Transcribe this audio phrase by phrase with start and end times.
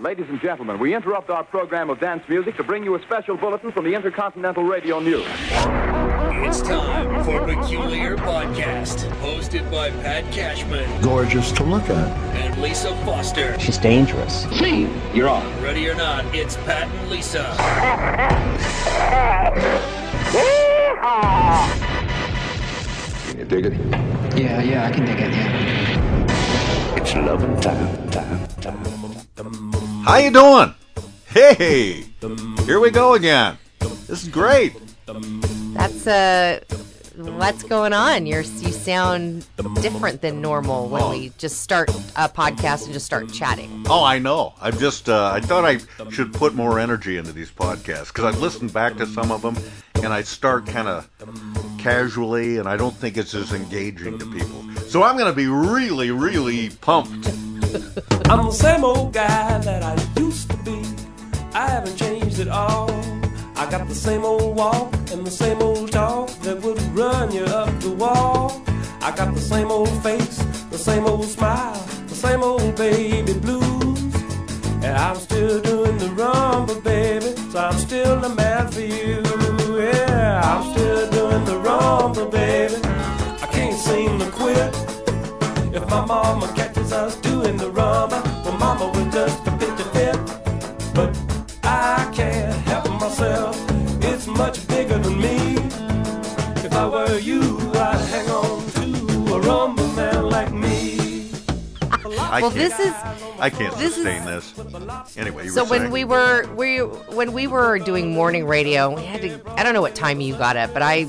[0.00, 3.36] Ladies and gentlemen, we interrupt our program of dance music to bring you a special
[3.36, 5.24] bulletin from the Intercontinental Radio News.
[6.46, 12.08] It's time for Peculiar Podcast, hosted by Pat Cashman gorgeous to look at.
[12.38, 13.56] and Lisa Foster.
[13.60, 14.42] She's dangerous.
[14.58, 15.62] Scene, you're on.
[15.62, 17.54] Ready or not, it's Pat and Lisa.
[23.44, 23.78] Can you dig it?
[24.38, 25.32] Yeah, yeah, I can dig it.
[25.32, 26.96] Yeah.
[26.96, 29.72] It's loving time, time, time.
[30.04, 30.72] How you doing?
[31.26, 32.06] Hey,
[32.64, 33.58] here we go again.
[33.80, 34.72] This is great.
[35.74, 36.60] That's uh,
[37.16, 38.26] what's going on?
[38.26, 39.46] You're you sound
[39.80, 43.84] different than normal when we just start a podcast and just start chatting.
[43.88, 44.54] Oh, I know.
[44.60, 45.08] I'm just.
[45.08, 45.78] Uh, I thought I
[46.10, 49.56] should put more energy into these podcasts because I've listened back to some of them,
[49.96, 51.08] and I start kind of
[51.78, 54.64] casually, and I don't think it's as engaging to people.
[54.88, 57.28] So I'm going to be really, really pumped.
[58.28, 60.82] I'm the same old guy that I used to be.
[61.52, 62.90] I haven't changed at all.
[63.56, 67.44] I got the same old walk and the same old talk that would run you
[67.44, 68.62] up the wall.
[69.02, 70.38] I got the same old face,
[70.70, 74.14] the same old smile, the same old baby blues.
[74.84, 77.30] And I'm still doing the rumba, baby.
[77.50, 79.16] So I'm still the man for you.
[79.78, 82.78] Yeah, I'm still doing the rumba, baby.
[83.44, 84.72] I can't seem to quit.
[85.76, 89.43] If my mama catches us doing the rumba, well, mama would just
[102.34, 102.92] I Well, can't, this is
[103.38, 105.16] I can't this is- sustain this.
[105.16, 105.92] Anyway, you so when saying.
[105.92, 109.40] we were we when we were doing morning radio, we had to.
[109.56, 111.06] I don't know what time you got up, but I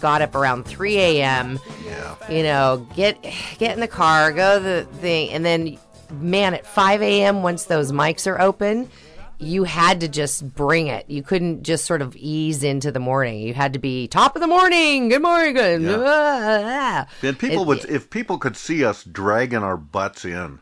[0.00, 1.60] got up around 3 a.m.
[1.86, 2.16] yeah.
[2.28, 3.22] You know, get
[3.58, 5.78] get in the car, go to the thing, and then
[6.10, 7.42] man, at 5 a.m.
[7.42, 8.90] once those mics are open.
[9.44, 11.08] You had to just bring it.
[11.08, 13.40] You couldn't just sort of ease into the morning.
[13.40, 15.08] You had to be top of the morning.
[15.08, 15.54] Good morning.
[15.54, 15.82] Good.
[15.82, 15.96] Yeah.
[16.00, 17.06] Ah.
[17.20, 20.60] Then people It- would, if people could see us dragging our butts in,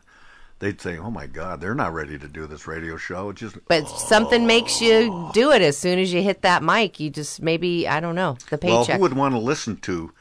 [0.59, 3.57] they'd say, "Oh my God, they're not ready to do this radio show." It's just,
[3.67, 5.31] But something makes you oh.
[5.33, 6.99] do it as soon as you hit that mic.
[6.99, 8.87] You just maybe I don't know the paycheck.
[8.87, 10.11] well, who would want to listen to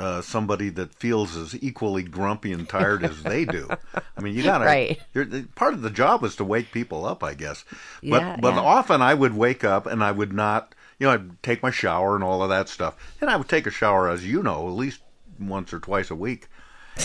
[0.00, 3.68] uh, somebody that feels as equally grumpy and tired as they do?
[4.16, 4.64] I mean, you gotta.
[4.64, 4.98] Right.
[5.12, 7.64] You're, part of the job is to wake people up, I guess.
[8.02, 8.60] But Yeah, but yeah.
[8.60, 10.74] often I would wake up and I would not.
[10.98, 13.66] You know, I'd take my shower and all of that stuff, and I would take
[13.66, 15.00] a shower, as you know, at least
[15.38, 16.48] once or twice a week.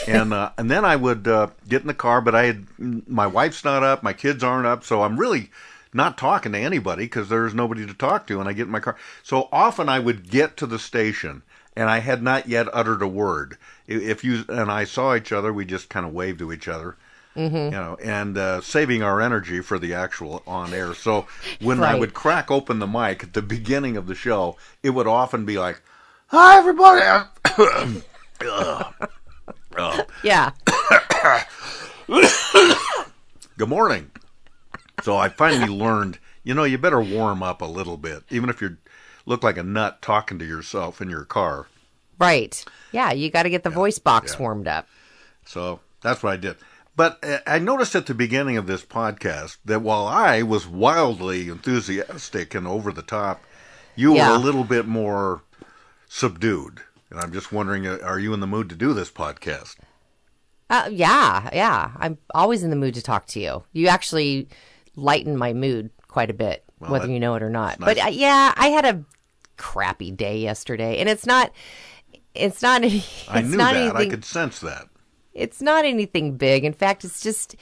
[0.08, 3.28] and uh, and then I would uh, get in the car, but I had my
[3.28, 5.52] wife's not up, my kids aren't up, so I'm really
[5.94, 8.40] not talking to anybody because there's nobody to talk to.
[8.40, 11.44] And I get in my car, so often I would get to the station
[11.76, 13.58] and I had not yet uttered a word.
[13.88, 16.96] If you and I saw each other, we just kind of waved to each other.
[17.36, 17.56] Mm-hmm.
[17.56, 20.94] You know, and uh, saving our energy for the actual on air.
[20.94, 21.28] So
[21.60, 25.06] when I would crack open the mic at the beginning of the show, it would
[25.06, 25.82] often be like,
[26.28, 27.26] "Hi, everybody."
[30.24, 30.52] Yeah,
[33.58, 34.12] Good morning.
[35.04, 38.62] So I finally learned, you know, you better warm up a little bit, even if
[38.62, 38.78] you
[39.26, 41.68] look like a nut talking to yourself in your car.
[42.20, 42.64] right.
[42.92, 44.40] Yeah, you got to get the voice box yeah.
[44.40, 44.88] warmed up.
[45.46, 46.56] So that's what I did.
[46.96, 51.50] But uh, I noticed at the beginning of this podcast that while I was wildly
[51.50, 53.44] enthusiastic and over the top,
[53.96, 55.42] you were a little bit more
[56.08, 56.82] subdued.
[57.10, 59.76] And I'm just wondering, uh, are you in the mood to do this podcast?
[60.70, 61.92] Uh, yeah, yeah.
[61.98, 63.64] I'm always in the mood to talk to you.
[63.74, 64.48] You actually
[64.96, 67.80] lighten my mood quite a bit, whether that- you know it or not.
[67.80, 67.96] nice.
[67.96, 69.04] But uh, yeah, I had a
[69.58, 71.52] crappy day yesterday, and it's not.
[72.34, 72.84] It's not.
[72.84, 73.82] any- It's I knew not that.
[73.82, 74.08] anything.
[74.08, 74.88] I could sense that.
[75.34, 76.64] it's not anything big.
[76.66, 77.56] In fact, it's just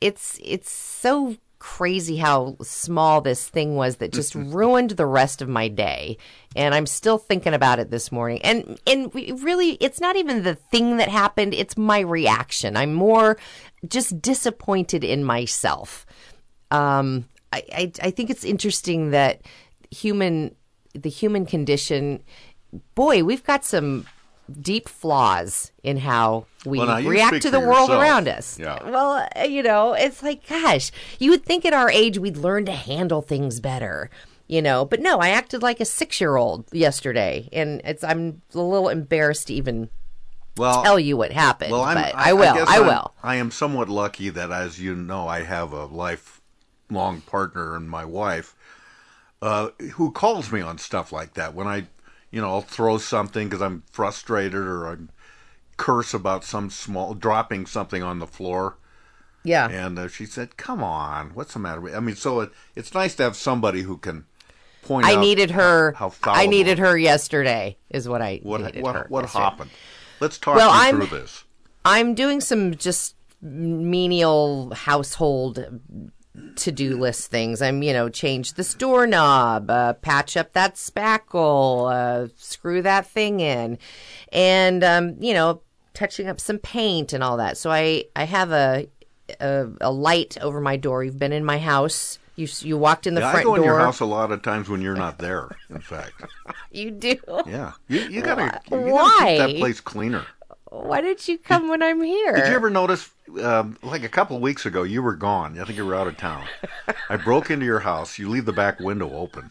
[0.00, 5.48] it's it's so crazy how small this thing was that just ruined the rest of
[5.48, 6.16] my day.
[6.54, 8.40] And I'm still thinking about it this morning.
[8.42, 12.76] And and really it's not even the thing that happened, it's my reaction.
[12.76, 13.38] I'm more
[13.88, 16.04] just disappointed in myself.
[16.70, 19.40] Um I, I, I think it's interesting that
[19.90, 20.54] human
[20.96, 22.22] the human condition
[22.94, 24.06] boy, we've got some
[24.60, 28.02] deep flaws in how we Well, react to the world yourself.
[28.02, 28.58] around us.
[28.58, 28.78] Yeah.
[28.88, 32.64] Well, uh, you know, it's like, gosh, you would think at our age we'd learn
[32.66, 34.10] to handle things better,
[34.46, 34.84] you know.
[34.84, 39.54] But no, I acted like a six-year-old yesterday, and it's I'm a little embarrassed to
[39.54, 39.88] even
[40.56, 41.72] Well, tell you what happened.
[41.72, 42.64] Well, I'm, but I, will.
[42.68, 43.14] I, I'm- will.
[43.22, 48.04] I am somewhat lucky that, as you know, I have a lifelong partner and my
[48.04, 48.54] wife
[49.46, 51.54] uh, who calls me on stuff like that.
[51.54, 51.86] When I,
[52.30, 55.10] you know, I'll throw something because I'm frustrated or I'm
[55.76, 58.76] curse about some small dropping something on the floor.
[59.44, 59.68] Yeah.
[59.68, 62.92] And uh, she said, "Come on, what's the matter?" with I mean, so it, it's
[62.92, 64.26] nice to have somebody who can
[64.82, 65.92] point I out needed her.
[65.92, 67.76] How, how I needed her yesterday.
[67.90, 69.44] Is what I What needed what her what yesterday.
[69.44, 69.70] happened?
[70.18, 71.44] Let's talk Well, I'm- through this.
[71.84, 75.64] I'm doing some just menial household
[76.56, 77.60] to do list things.
[77.62, 83.40] I'm, you know, change this doorknob, uh, patch up that spackle, uh, screw that thing
[83.40, 83.78] in,
[84.32, 85.62] and um, you know,
[85.94, 87.56] touching up some paint and all that.
[87.58, 88.86] So I I have a
[89.40, 91.04] a, a light over my door.
[91.04, 92.18] You've been in my house.
[92.36, 94.42] You you walked in the Yeah, I front go in your house a lot of
[94.42, 95.56] times when you're not there.
[95.70, 96.22] In fact,
[96.70, 97.16] You do.
[97.46, 99.24] yeah, you, you gotta you gotta Why?
[99.26, 100.26] keep that place cleaner.
[100.84, 102.34] Why did you come when I'm here?
[102.34, 103.10] Did you ever notice,
[103.42, 105.58] um, like a couple of weeks ago, you were gone.
[105.58, 106.44] I think you were out of town.
[107.08, 108.18] I broke into your house.
[108.18, 109.50] You leave the back window open,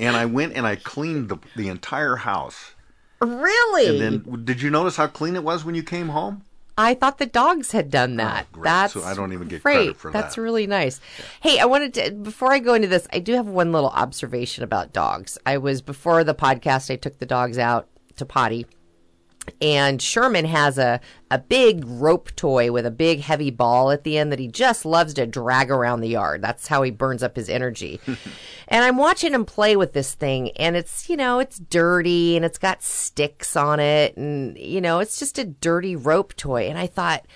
[0.00, 2.74] and I went and I cleaned the the entire house.
[3.20, 3.86] really?
[3.88, 6.42] And then, did you notice how clean it was when you came home?
[6.78, 8.44] I thought the dogs had done that.
[8.50, 8.64] Oh, great.
[8.64, 9.74] That's So I don't even get great.
[9.76, 10.42] credit for That's that.
[10.42, 11.00] really nice.
[11.40, 14.62] Hey, I wanted to before I go into this, I do have one little observation
[14.62, 15.38] about dogs.
[15.46, 18.66] I was before the podcast, I took the dogs out to potty.
[19.60, 21.00] And Sherman has a,
[21.30, 24.84] a big rope toy with a big heavy ball at the end that he just
[24.84, 26.42] loves to drag around the yard.
[26.42, 28.00] That's how he burns up his energy.
[28.68, 32.44] and I'm watching him play with this thing, and it's, you know, it's dirty and
[32.44, 34.16] it's got sticks on it.
[34.16, 36.68] And, you know, it's just a dirty rope toy.
[36.68, 37.26] And I thought,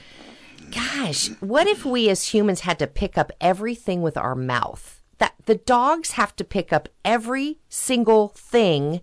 [0.70, 5.02] gosh, what if we as humans had to pick up everything with our mouth?
[5.18, 9.02] That the dogs have to pick up every single thing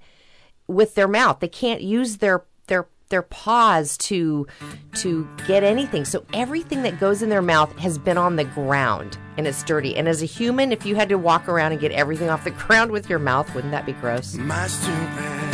[0.67, 1.39] with their mouth.
[1.39, 4.47] They can't use their their their paws to
[4.95, 6.05] to get anything.
[6.05, 9.95] So everything that goes in their mouth has been on the ground and it's dirty.
[9.95, 12.51] And as a human, if you had to walk around and get everything off the
[12.65, 14.35] ground with your mouth, wouldn't that be gross?
[14.35, 15.46] My stupid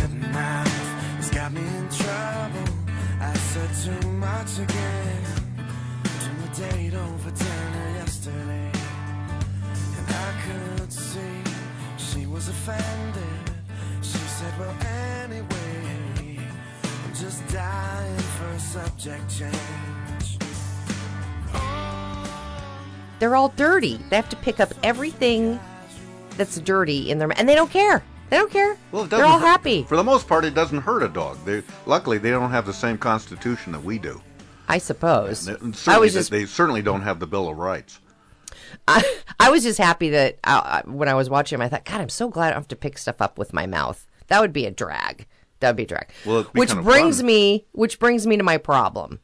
[18.73, 20.39] subject change.
[23.19, 23.97] They're all dirty.
[24.09, 25.59] They have to pick up everything
[26.37, 28.03] that's dirty in their and they don't care.
[28.31, 28.75] They don't care.
[28.91, 29.83] Well, it They're all hurt- happy.
[29.83, 31.37] For the most part, it doesn't hurt a dog.
[31.45, 34.19] They, luckily, they don't have the same constitution that we do.
[34.67, 35.47] I suppose.
[35.47, 37.99] And I certainly, was just they certainly don't have the Bill of Rights.
[38.87, 39.03] I,
[39.39, 42.09] I was just happy that uh, when I was watching him, I thought, God, I'm
[42.09, 44.07] so glad I don't have to pick stuff up with my mouth.
[44.29, 45.27] That would be a drag.
[45.63, 46.09] That would be drag.
[46.25, 47.25] Well, which brings fun.
[47.25, 49.21] me, which brings me to my problem,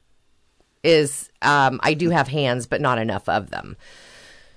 [0.85, 3.75] is um, I do have hands, but not enough of them.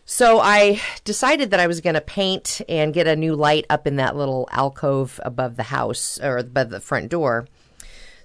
[0.05, 3.89] So I decided that I was going to paint and get a new light up
[3.89, 7.49] in that little alcove above the house or above the front door.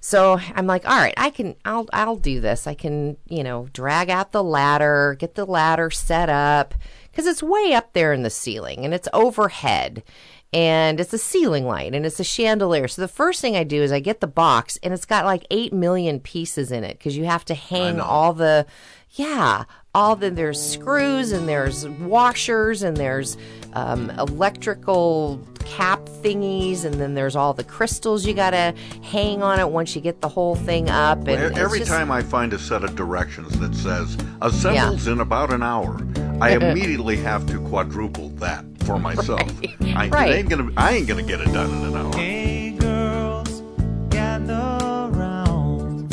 [0.01, 2.67] So I'm like, all right, I can, I'll, I'll do this.
[2.67, 6.75] I can, you know, drag out the ladder, get the ladder set up
[7.09, 10.03] because it's way up there in the ceiling and it's overhead
[10.53, 12.87] and it's a ceiling light and it's a chandelier.
[12.87, 15.45] So the first thing I do is I get the box and it's got like
[15.51, 18.65] 8 million pieces in it because you have to hang all the,
[19.11, 23.35] yeah, all the, there's screws and there's washers and there's
[23.73, 28.73] um, electrical cap thingies and then there's all the crystals you gotta
[29.03, 31.27] hang on it once you get the whole thing up.
[31.27, 35.51] And Every just- time I find a set of directions that says assembles in about
[35.51, 35.97] an hour,
[36.39, 39.41] I immediately have to quadruple that for myself.
[39.95, 40.33] I, it Right.
[40.35, 42.13] ain't gonna, I ain't gonna get it done in an hour.
[42.15, 43.61] Hey girls,
[44.09, 46.11] gather round.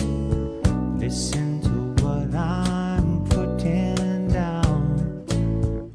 [0.98, 5.92] Listen to what I'm putting down.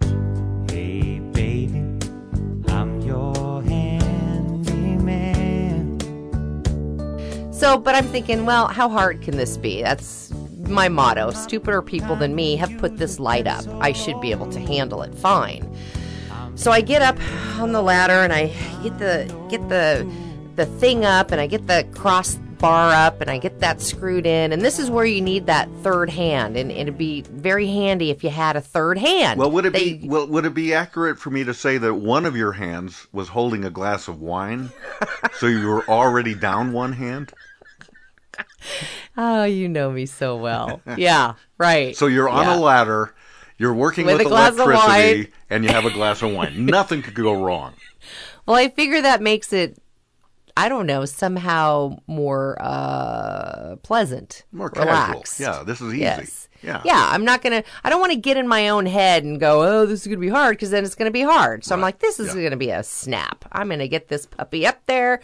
[0.69, 1.79] Hey baby,
[2.71, 5.09] I'm your handyman.
[7.51, 9.81] So, but I'm thinking, well, how hard can this be?
[9.81, 10.28] That's
[10.69, 11.31] my motto.
[11.31, 13.65] Stupider people than me have put this light up.
[13.81, 15.69] I should be able to handle it fine.
[16.55, 17.17] So I get up
[17.59, 18.47] on the ladder and I
[18.83, 20.09] get the get the
[20.55, 24.51] the thing up and I get the crossbar up and I get that screwed in.
[24.51, 28.25] And this is where you need that third hand, and it'd be very handy if
[28.25, 29.39] you had a third hand.
[29.39, 31.93] Well, would it They- be well, would it be accurate for me to say that
[31.93, 34.69] one of your hands was holding a glass of wine,
[35.37, 37.31] so you were already down one hand?
[39.17, 40.81] Oh, you know me so well.
[40.97, 41.95] yeah, right.
[41.95, 42.55] So you're on Yeah.
[42.55, 43.13] a ladder,
[43.57, 45.27] you're working With with, a glass of electricity, wine.
[45.49, 46.65] and you have a glass of wine.
[46.65, 47.73] Nothing could go wrong.
[48.45, 49.77] Well, I figure that makes it,
[50.55, 54.85] I don't know, somehow more uh, pleasant, More casual.
[54.93, 55.39] relaxed.
[55.39, 56.01] Yeah, this is easy.
[56.01, 56.48] Yes.
[56.61, 56.81] Yeah.
[56.83, 59.39] Yeah, I'm not going to, I don't want to get in my own head and
[59.39, 61.63] go, oh, this is going to be hard because then it's going to be hard.
[61.63, 62.33] So I'm like, this is Yeah.
[62.41, 63.45] going to be a snap.
[63.51, 65.21] I'm going to get this puppy up there.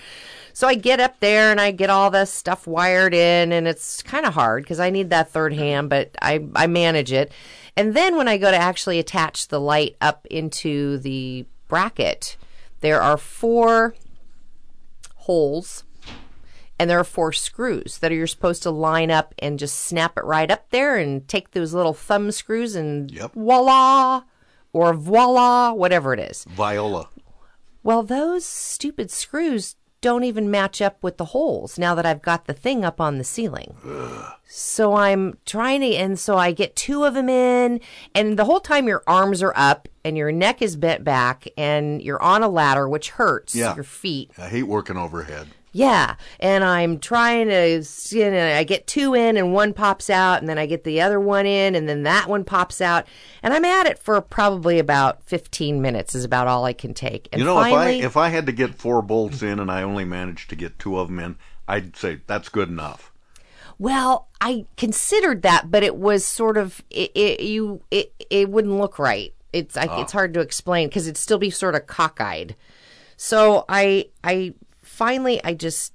[0.54, 4.01] So I get up there and I get all this stuff wired in and it's
[4.04, 7.32] kind of hard because I need that third hand, but I, I manage it.
[7.75, 12.38] And then when I go to actually attach the light up into the bracket,
[12.80, 13.96] there are four
[15.15, 15.84] holes
[16.79, 20.17] and there are four screws that are you're supposed to line up and just snap
[20.17, 23.34] it right up there and take those little thumb screws and Yep.
[23.34, 24.24] voila
[24.74, 27.08] or voila whatever it is Viola.
[27.84, 32.46] well those stupid screws don't even match up with the holes now that i've got
[32.46, 33.75] the thing up on the ceiling
[34.48, 37.79] so i'm trying to and so i get two of them in
[38.13, 42.01] and the whole time your arms are up and your neck is bent back and
[42.03, 43.74] you're on a ladder which hurts Yeah.
[43.74, 45.48] your feet I hate working overhead.
[45.75, 50.39] Yeah, and I'm trying to, you know, I get two in and one pops out,
[50.39, 53.05] and then I get the other one in, and then that one pops out,
[53.44, 57.27] and I'm at it for probably about 15 minutes is about all I can take.
[57.34, 59.70] And You know, finally, if I if I had to get four bolts in and
[59.70, 61.36] I only managed to get two of them in,
[61.67, 63.12] I'd say that's good enough.
[63.77, 68.75] well, I considered that, but it was sort of it, it you it it wouldn't
[68.77, 69.34] look right.
[69.51, 70.01] It's I, ah.
[70.01, 72.55] it's hard to explain because it'd still be sort of cockeyed.
[73.17, 74.53] So I I
[74.96, 75.94] finally I just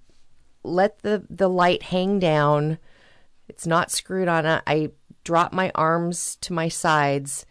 [0.63, 2.79] let the the light hang down.
[3.49, 4.47] It's not screwed on.
[4.47, 4.91] I-
[5.25, 7.45] drop my arms to my sides.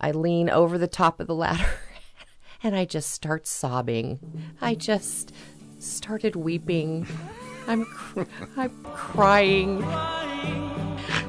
[0.00, 1.68] I lean over the top of the ladder
[2.62, 4.20] and I just start sobbing.
[4.60, 5.32] I just
[5.78, 7.06] started weeping.
[7.66, 8.22] I'm cr-
[8.56, 9.82] I'm crying.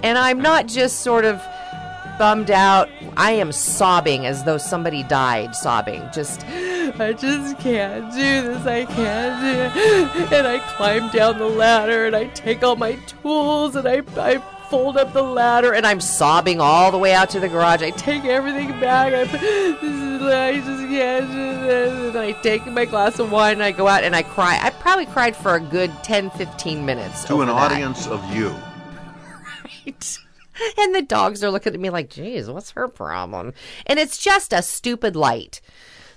[0.04, 1.42] And I'm not just sort of
[2.18, 2.90] bummed out.
[3.16, 6.08] I am sobbing as though somebody died, sobbing.
[6.14, 8.66] Just, I just can't do this.
[8.66, 10.34] I can't do it.
[10.34, 14.38] And I climb down the ladder and I take all my tools and I, I
[14.70, 17.82] fold up the ladder and I'm sobbing all the way out to the garage.
[17.82, 19.14] I take everything back.
[19.14, 22.16] I, this is, I just can't do this.
[22.16, 24.60] And I take my glass of wine and I go out and I cry.
[24.62, 27.24] I probably cried for a good 10, 15 minutes.
[27.26, 27.72] To an that.
[27.72, 28.54] audience of you.
[29.86, 30.20] Right.
[30.78, 33.54] And the dogs are looking at me like, geez, what's her problem?
[33.86, 35.62] And it's just a stupid light.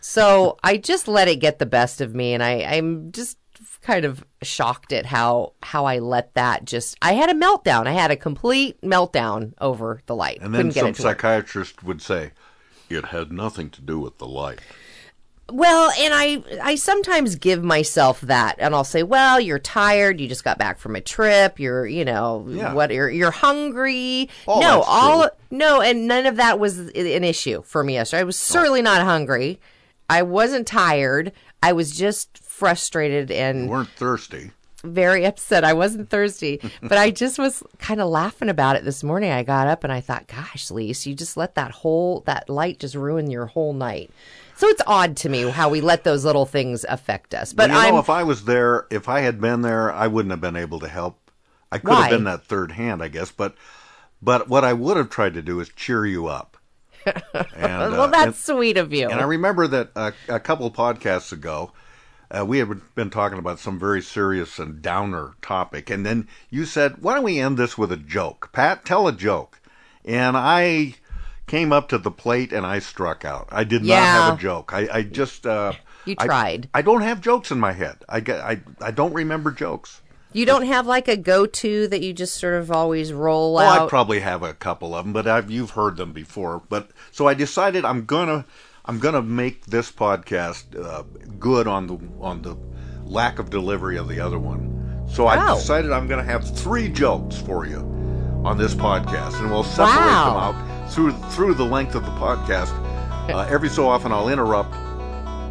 [0.00, 2.32] So I just let it get the best of me.
[2.32, 3.38] And I, I'm just
[3.82, 7.86] kind of shocked at how, how I let that just, I had a meltdown.
[7.86, 10.38] I had a complete meltdown over the light.
[10.40, 11.16] And then some it to work.
[11.16, 12.32] psychiatrist would say,
[12.88, 14.60] it had nothing to do with the light.
[15.52, 20.20] Well, and I I sometimes give myself that, and I'll say, "Well, you're tired.
[20.20, 21.58] You just got back from a trip.
[21.60, 22.72] You're, you know, Yeah.
[22.72, 22.90] what?
[22.90, 24.28] You're you're hungry.
[24.46, 25.30] Oh, all no, all true.
[25.50, 28.20] no, and none of that was an issue for me yesterday.
[28.20, 28.52] I was oh.
[28.52, 29.58] certainly not hungry.
[30.08, 31.32] I wasn't tired.
[31.62, 34.50] I was just frustrated and You weren't thirsty.
[34.82, 35.62] very upset.
[35.64, 39.30] I wasn't thirsty, but I just was kind of laughing about it this morning.
[39.30, 42.78] I got up and I thought, "Gosh, Lise, you just let that whole that light
[42.78, 44.10] just ruin your whole night."
[44.60, 47.54] So it's odd to me how we let those little things affect us.
[47.54, 50.42] But you know, if I was there, if I had been there, I wouldn't have
[50.42, 51.30] been able to help.
[51.72, 52.02] I could Why?
[52.02, 53.32] have been that third hand, I guess.
[53.32, 53.54] But
[54.20, 56.58] but what I would have tried to do is cheer you up.
[57.56, 59.08] And, well, uh, that's and- sweet of you.
[59.08, 61.72] And I remember that uh, a couple podcasts ago,
[62.30, 66.66] uh, we had been talking about some very serious and downer topic, and then you
[66.66, 69.58] said, "Why don't we end this with a joke?" Pat, tell a joke.
[70.04, 70.96] And I
[71.50, 73.48] came up to the plate and I struck out.
[73.50, 74.72] I did not have a joke.
[74.72, 75.72] I, I just uh,
[76.04, 76.68] You tried.
[76.72, 77.96] I, don't have jokes in my head.
[78.08, 80.00] I, get- I I don't remember jokes.
[80.32, 83.86] you don't have like a go-to that you just sort of always roll Well, out.
[83.86, 86.62] I probably have a couple of them, but I've, you've heard them before.
[86.68, 88.44] But so I decided I'm gonna
[88.84, 91.02] I'm gonna make this podcast uh,
[91.38, 92.56] good on the on the
[93.04, 94.62] lack of delivery of the other one.
[95.12, 95.56] So I Oh.
[95.56, 97.78] decided I'm gonna have three jokes for you
[98.44, 100.30] on this podcast, and we'll separate Wow.
[100.30, 102.70] them out through through the length of the podcast.
[103.32, 104.72] Uh, every so often, I'll interrupt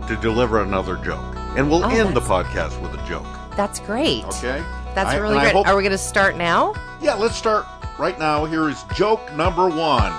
[0.08, 3.25] to deliver another joke, and we'll Oh, end the podcast with a joke.
[3.55, 4.24] that's great.
[4.25, 4.63] Okay.
[4.96, 5.53] That's I- really great.
[5.53, 6.74] hope- Are we going to start now?
[7.01, 7.65] yeah, let's start
[8.00, 8.46] right now.
[8.46, 10.12] Here is joke number one.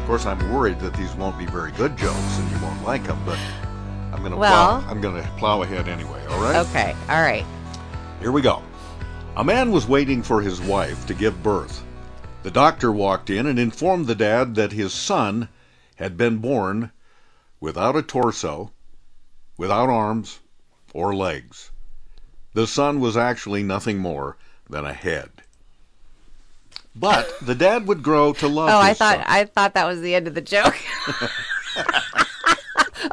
[0.00, 3.04] Of course, I'm worried that these won't be very good jokes and you won't like
[3.04, 3.38] them, but
[4.12, 6.24] I'm gonna Well- plow, I'm gonna plow ahead anyway.
[6.30, 6.56] All right.
[6.56, 6.96] Okay.
[7.10, 7.44] All right.
[8.20, 8.62] Here we go.
[9.36, 11.82] A man was waiting for his wife to give birth.
[12.48, 15.50] The doctor walked in and informed the dad that his son
[15.96, 16.92] had been born
[17.60, 18.72] without a torso,
[19.58, 20.38] without arms
[20.94, 21.70] or legs.
[22.54, 25.28] The son was actually nothing more than a head.
[26.96, 29.24] But the dad would grow to love Oh, his I thought son.
[29.28, 30.78] I thought that was the end of the joke.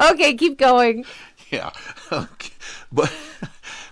[0.12, 1.04] okay, keep going.
[1.50, 1.72] Yeah.
[2.10, 2.52] Okay.
[2.90, 3.12] But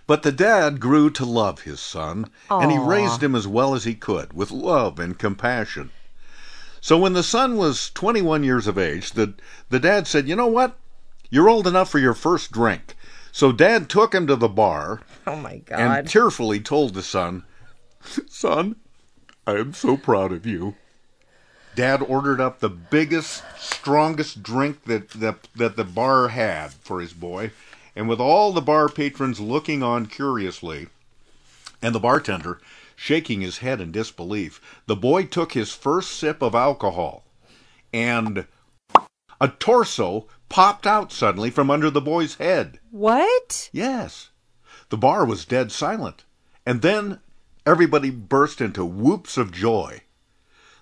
[0.06, 3.84] But the dad grew to love his son, and he raised him as well as
[3.84, 5.90] he could, with love and compassion.
[6.80, 9.32] So when the son was 21 years of age, the,
[9.70, 10.76] the dad said, You know what?
[11.30, 12.94] You're old enough for your first drink.
[13.32, 15.80] So dad took him to the bar Oh my God.
[15.80, 17.44] and tearfully told the son,
[18.28, 18.76] Son,
[19.46, 20.76] I am so proud of you.
[21.74, 27.12] Dad ordered up the biggest, strongest drink that, that, that the bar had for his
[27.12, 27.50] boy,
[27.96, 30.88] and with all the bar patrons looking on curiously,
[31.82, 32.60] and the bartender
[32.96, 37.24] shaking his head in disbelief, the boy took his first sip of alcohol,
[37.92, 38.46] and
[39.40, 42.78] a torso popped out suddenly from under the boy's head.
[42.90, 43.68] what?
[43.72, 44.30] Yes.
[44.90, 46.24] The bar was dead silent.
[46.64, 47.20] And then
[47.66, 50.02] everybody burst into whoops of joy.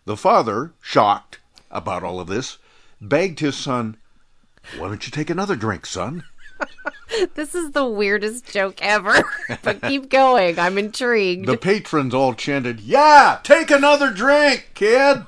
[0.04, 1.38] The father, shocked
[1.70, 2.58] about all of this,
[3.00, 3.96] begged his son,
[4.76, 6.24] Why don't you take another drink, son?
[7.34, 9.22] This is the weirdest joke ever.
[9.62, 10.58] but keep going.
[10.58, 11.46] I'm intrigued.
[11.46, 15.24] The patrons all chanted, Yeah, take another drink, kid.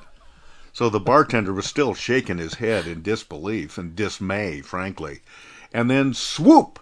[0.73, 5.21] So the bartender was still shaking his head in disbelief and dismay, frankly.
[5.73, 6.79] And then swoop!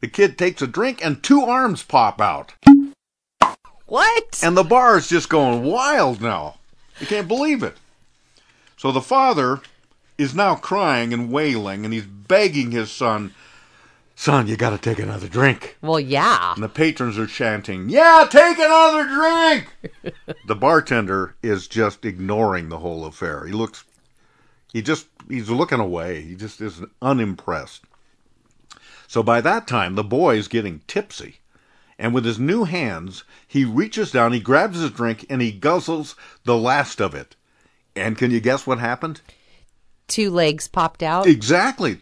[0.00, 2.52] The kid takes a drink and two arms pop out.
[3.86, 4.40] what?
[4.42, 6.56] And the bar is just going wild now.
[7.00, 7.76] You can't believe it.
[8.76, 9.60] So the father
[10.18, 13.34] is now crying and wailing, and he's begging his son,
[14.22, 15.76] Son, you gotta take another drink.
[15.82, 16.54] well, yeah.
[16.54, 20.14] And the patrons are chanting, Yeah, take another drink!
[20.46, 23.44] the bartender is just ignoring the whole affair.
[23.46, 23.82] He looks,
[24.72, 26.22] he just, he's looking away.
[26.22, 27.82] He just is unimpressed.
[29.08, 31.40] So by that time, the boy is getting tipsy.
[31.98, 36.14] And with his new hands, he reaches down, he grabs his drink, and he guzzles
[36.44, 37.34] the last of it.
[37.96, 39.20] And can you guess what happened?
[40.06, 41.26] Two legs popped out.
[41.26, 41.98] Exactly.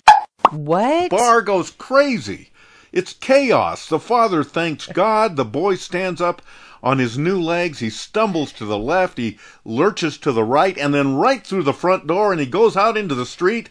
[0.52, 1.10] What?
[1.10, 2.50] Bar goes crazy.
[2.92, 3.88] It's chaos.
[3.88, 5.36] The father thanks God.
[5.36, 6.42] The boy stands up
[6.82, 7.78] on his new legs.
[7.78, 9.18] He stumbles to the left.
[9.18, 12.76] He lurches to the right and then right through the front door and he goes
[12.76, 13.68] out into the street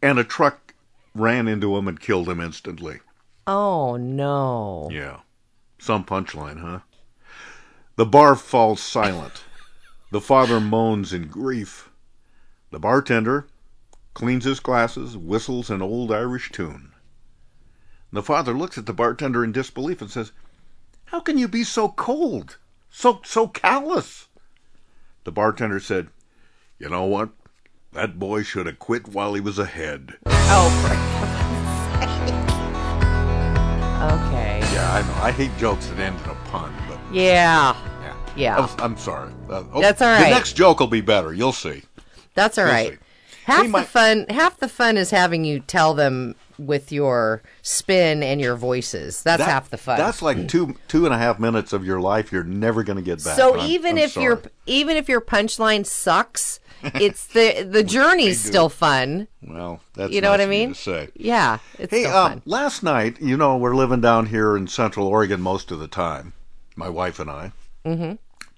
[0.00, 0.74] and a truck
[1.14, 3.00] ran into him and killed him instantly.
[3.46, 4.88] Oh no.
[4.90, 5.20] Yeah.
[5.78, 6.80] Some punchline, huh?
[7.96, 9.44] The bar falls silent.
[10.10, 11.90] The father moans in grief.
[12.70, 13.46] The bartender
[14.18, 16.90] cleans his glasses, whistles an old Irish tune.
[18.12, 20.32] The father looks at the bartender in disbelief and says,
[21.04, 22.56] How can you be so cold?
[22.90, 24.26] So so callous?
[25.22, 26.08] The bartender said,
[26.80, 27.28] You know what?
[27.92, 30.14] That boy should have quit while he was ahead.
[30.26, 30.68] Oh.
[30.82, 30.88] For...
[34.14, 34.58] okay.
[34.74, 35.22] Yeah, I know.
[35.22, 37.76] I hate jokes that end in a pun, but Yeah.
[38.02, 38.14] yeah.
[38.36, 38.56] Yeah.
[38.58, 39.32] I'm, I'm sorry.
[39.48, 40.30] Uh, oh, That's all The right.
[40.30, 41.32] next joke will be better.
[41.32, 41.82] You'll see.
[42.34, 42.92] That's all We'll right.
[42.94, 42.98] see.
[43.48, 48.40] Half the fun half the fun is having you tell them with your spin and
[48.40, 49.22] your voices.
[49.22, 49.96] That's That- half the fun.
[49.98, 53.02] That's like two two and a half minutes of your life you're never going to
[53.02, 53.36] get back.
[53.36, 54.50] so I'm- even I'm if your sorry.
[54.66, 59.28] even if your punchline sucks, it's the the journey's still fun.
[59.42, 60.74] well, that's You know what I mean?
[60.74, 61.08] say.
[61.14, 62.42] Yeah, it's Hey, um, fun.
[62.44, 66.32] last night, you know, we're living down here in Central Oregon most of the time.
[66.76, 67.52] My wife and I.
[67.84, 68.12] Mm-hmm.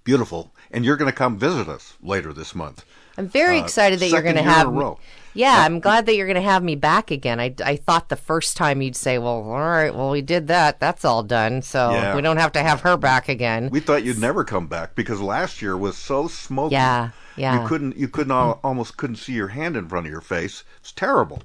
[0.05, 2.85] Beautiful, and you're going to come visit us later this month.
[3.21, 4.99] I'm very uh, excited that you're going to have row.
[5.33, 7.39] Yeah, I'm glad that you're going to have me back again.
[7.39, 10.81] I, I thought the first time you'd say, "Well, all right, well we did that.
[10.81, 11.63] That's all done.
[11.63, 12.17] So Yeah.
[12.17, 15.21] we don't have to have her back again." We thought you'd never come back because
[15.21, 16.73] last year was so smoky.
[16.73, 17.63] Yeah, yeah.
[17.63, 20.65] You couldn't, you couldn't al- almost couldn't see your hand in front of your face.
[20.81, 21.43] It's terrible.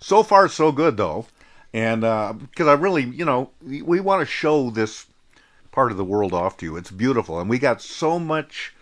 [0.00, 1.26] So far, so good though,
[1.74, 5.06] and because I really, you know, we, we want to show this
[5.72, 6.76] part of the world off to you.
[6.76, 8.72] It's beautiful, and we got so much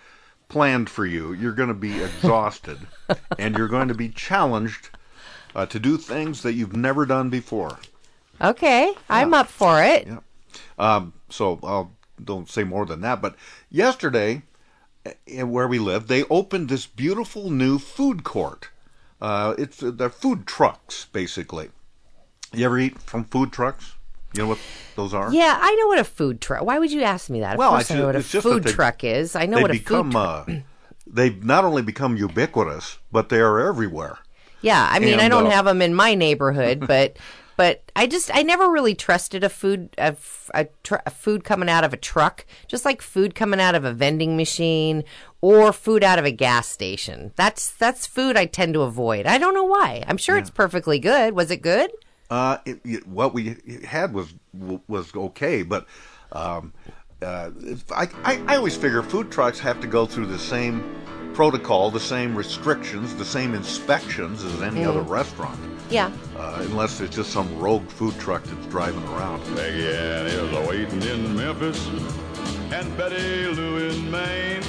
[0.55, 1.33] planned for you.
[1.33, 2.79] You're going to be exhausted,
[3.41, 4.91] and you're going to be challenged
[5.53, 7.81] uh, to do things that you've never done before.
[8.41, 10.07] okay, I'm up for it.
[10.07, 10.21] Yeah.
[10.79, 11.91] Um, so I'll
[12.23, 13.21] don't say more than that.
[13.21, 13.35] But
[13.69, 14.43] yesterday,
[15.05, 18.69] eh, where we live, they opened this beautiful new food court.
[19.21, 21.71] Uh, it's uh, they're food trucks basically.
[22.53, 23.94] You ever eat from food trucks?
[24.35, 24.59] You know what
[24.97, 25.33] those are?
[25.33, 26.63] Yeah, I know what a food truck.
[26.65, 27.53] Why would you ask me that?
[27.55, 29.37] Of Well, course I I know what a it's just that food they- truck is.
[29.37, 30.49] I know what a become food truck.
[30.49, 30.53] uh,
[31.07, 34.19] they've not only become ubiquitous, but they are everywhere.
[34.61, 37.17] Yeah, I mean, I don't uh, have them in my neighborhood, but
[37.57, 40.17] but I just I never really trusted a food a,
[40.55, 43.85] a, tr- a food coming out of a truck, just like food coming out of
[43.85, 45.05] a vending machine
[45.43, 47.33] or food out of a gas station.
[47.37, 49.27] That's that's food I tend to avoid.
[49.27, 50.03] I don't know why.
[50.09, 51.35] I'm sure it's perfectly good.
[51.35, 51.91] Was it good?
[52.31, 53.57] Uh, it, it, what we
[53.87, 54.35] had was
[54.89, 55.87] was okay, but
[56.33, 56.73] um,
[57.23, 57.51] uh,
[57.91, 60.83] I, I I always figure food trucks have to go through the same
[61.35, 65.59] protocol, the same restrictions, the same inspections as any other restaurant.
[65.91, 66.11] Yeah.
[66.39, 69.45] uh, unless it's just some rogue food truck that's driving around.
[69.55, 71.87] Peggy Ann is a waiting in Memphis,
[72.73, 74.63] and Betty Lou in Maine.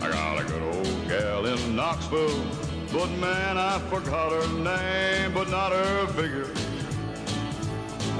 [0.00, 2.44] I got a good old gal in Knoxville,
[2.92, 6.46] but man, I forgot her name, but not her figure.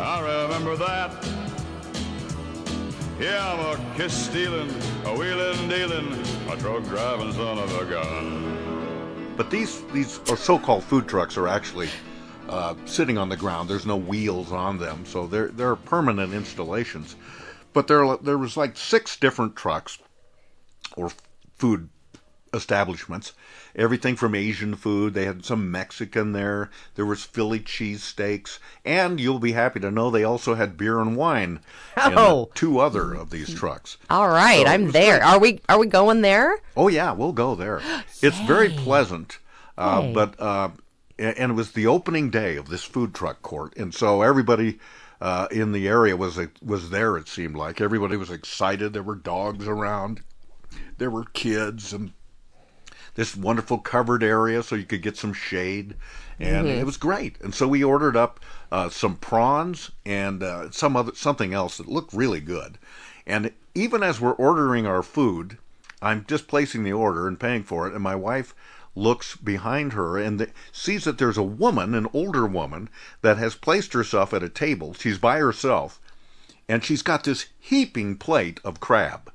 [0.00, 1.10] I remember that.
[3.20, 4.70] Yeah, I'm a kiss stealing,
[5.04, 6.12] a wheeling dealing,
[6.50, 9.34] a truck driving son of a gun.
[9.36, 11.88] But these these so-called food trucks are actually
[12.48, 13.68] uh, sitting on the ground.
[13.68, 17.16] There's no wheels on them, so they're they're permanent installations.
[17.72, 19.98] But there there was like six different trucks
[20.96, 21.10] or
[21.56, 21.88] food
[22.54, 23.32] establishments.
[23.74, 25.14] Everything from Asian food.
[25.14, 26.70] They had some Mexican there.
[26.94, 31.16] There was Philly cheesesteaks, and you'll be happy to know they also had beer and
[31.16, 31.60] wine.
[31.96, 32.50] in, uh, Oh.
[32.54, 33.96] two other of these trucks.
[34.10, 35.18] All right, So I'm there.
[35.18, 35.26] great.
[35.28, 36.58] Are we are we going there?
[36.76, 37.80] Oh yeah, we'll go there.
[38.22, 39.38] It's very pleasant,
[39.78, 40.68] uh, but uh,
[41.18, 44.78] and it was the opening day of this food truck court, and so everybody
[45.20, 47.16] uh, in the area was was there.
[47.16, 48.92] It seemed like everybody was excited.
[48.92, 50.20] There were dogs around,
[50.98, 52.12] there were kids, and
[53.14, 55.94] this wonderful covered area so you could get some shade,
[56.40, 57.40] and it was great.
[57.40, 61.88] And so we ordered up uh, some prawns and uh, some other something else that
[61.88, 62.78] looked really good.
[63.26, 65.58] And even as we're ordering our food,
[66.00, 68.54] I'm just placing the order and paying for it, and my wife
[68.94, 72.88] looks behind her and th- sees that there's a woman, an older woman,
[73.22, 74.92] that has placed herself at a table.
[74.94, 76.00] She's by herself,
[76.68, 79.32] and she's got this heaping plate of crab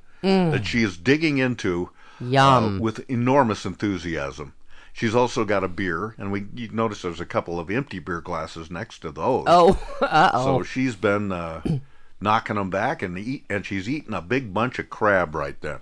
[0.51, 2.77] that she is digging into Yum.
[2.77, 4.53] uh, with enormous enthusiasm.
[4.93, 8.19] She's also got a beer, and we you notice there's a couple of empty beer
[8.19, 9.43] glasses next to those.
[9.45, 10.45] Oh, uh oh.
[10.45, 11.61] So she's been uh,
[12.21, 15.79] knocking them back, and eat, and she's eating a big bunch of crab right then.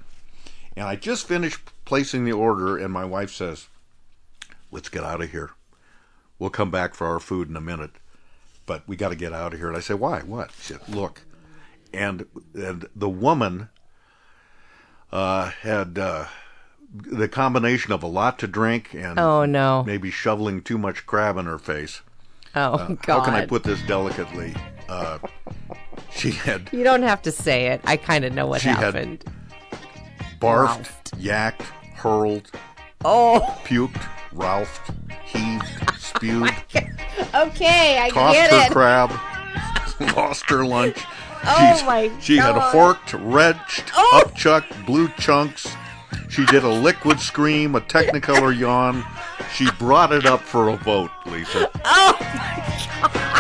[0.75, 3.69] And I just finished placing the order, and my wife says,
[4.69, 5.51] "Let's get out of here.
[6.37, 7.91] We'll come back for our food in a minute,
[8.65, 10.19] but we got to get out of here." And I say, "Why?
[10.19, 11.21] What?" She said, "Look,"
[11.93, 13.69] and and the woman
[15.11, 15.97] uh, had.
[15.99, 16.25] Uh,
[16.97, 19.83] the combination of a lot to drink and Oh, no.
[19.85, 22.01] maybe shoveling too much crab in her face.
[22.55, 22.99] oh Uh, God.
[23.05, 24.55] How can I put this delicately?
[24.87, 25.17] Uh,
[26.09, 27.81] she had You don't have to say it.
[27.83, 29.25] I kind of know what She had- happened.
[30.39, 31.63] barfed, yacked,
[31.95, 32.49] hurled,
[33.03, 34.01] Oh, puked,
[34.33, 35.65] ralphed, heaved,
[35.99, 36.49] spewed,
[37.33, 38.71] okay, I tossed get her it.
[38.71, 39.11] crab,
[40.15, 40.97] lost her lunch.
[41.47, 42.73] Oh, She's- my She had God.
[42.73, 44.23] horked, wrenched, Oh.
[44.25, 45.67] upchucked, blue chunks.
[46.29, 49.05] She did a liquid scream, a technicolor yawn.
[49.53, 51.69] She brought it up for a vote, Lisa.
[51.85, 53.31] Oh my God.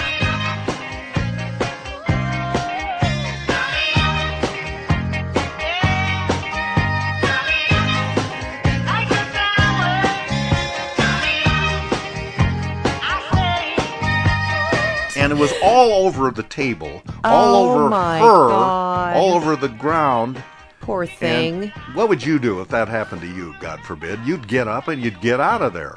[15.35, 19.17] And it was all over the table, all Oh over my her, God.
[19.17, 20.41] all over the ground.
[20.79, 21.63] Poor thing.
[21.63, 23.53] And what would you do if that happened to you?
[23.59, 24.21] God forbid.
[24.23, 25.95] You'd get up and you'd get out of there.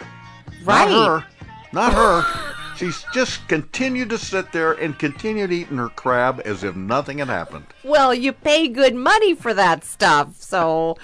[0.64, 0.90] right.
[0.90, 1.26] Not her.
[1.72, 2.54] Not her.
[2.76, 7.28] She's just continued to sit there and continued eating her crab as if nothing had
[7.28, 7.66] happened.
[7.84, 10.96] Well, you pay good money for that stuff, so.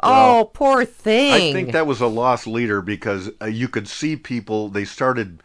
[0.00, 1.32] Well, oh, poor thing.
[1.32, 4.68] I think that was a loss leader because uh, you could see people.
[4.68, 5.42] They started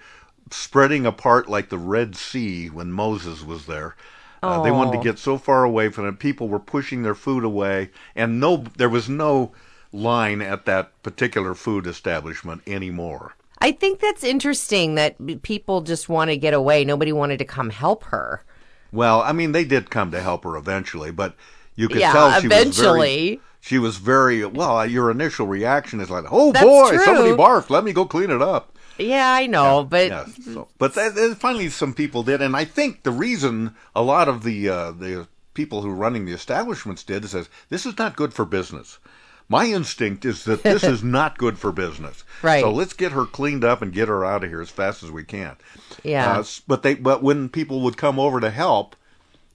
[0.52, 3.96] spreading apart like the Red Sea when Moses was there.
[4.42, 5.02] Uh, they wanted to Oh.
[5.04, 6.20] get so far away from it.
[6.20, 9.52] People were pushing their food away, and no, there was no
[9.92, 13.36] line at that particular food establishment anymore.
[13.62, 16.86] I think that's interesting that people just want to get away.
[16.86, 18.44] Nobody wanted to come help her.
[18.92, 21.36] Well, I mean, they did come to help her eventually, but
[21.76, 23.42] you could Yeah, tell she was very.
[23.62, 24.86] She was very well.
[24.86, 26.98] Your initial reaction is like, "Oh That's boy, true.
[26.98, 27.70] somebody barfed.
[27.70, 31.38] Let me go clean it up." Yeah, I know, but Yeah, so, but th- th-
[31.38, 35.28] finally some people did, and I think the reason a lot of the uh, the
[35.54, 39.00] people who are running the establishments did is says this is not good for business.
[39.48, 42.24] My instinct is that this is not good for business.
[42.42, 42.62] Right.
[42.62, 45.12] So let's get her cleaned up and get her out of here as fast as
[45.12, 45.56] we can.
[46.04, 46.40] Yeah.
[46.40, 48.96] Uh, but they but when people would come over to help,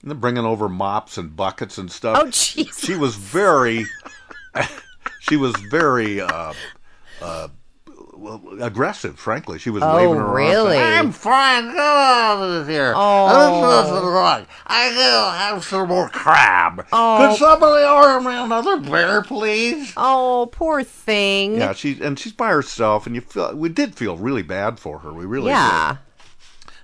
[0.02, 2.18] and they're bringing over mops and buckets and stuff.
[2.20, 2.78] Oh, Jesus.
[2.78, 3.86] She was very.
[5.20, 6.20] she was very.
[6.20, 6.52] Uh,
[7.22, 7.48] uh,
[8.60, 9.58] aggressive, frankly.
[9.58, 10.36] She was Oh, waving her arms.
[10.36, 10.78] really?
[10.78, 11.66] I'm fine.
[11.66, 12.92] Get out of here.
[12.96, 13.82] Oh.
[13.82, 14.46] This isn't right.
[14.66, 16.86] I gotta have some more crab.
[16.92, 17.28] Oh.
[17.30, 19.92] Could somebody order me another beer, please?
[19.96, 21.56] oh, poor thing.
[21.56, 25.00] Yeah, she and she's by herself, and you feel we did feel really bad for
[25.00, 25.12] her.
[25.12, 25.96] We really Yeah.
[25.96, 25.98] did.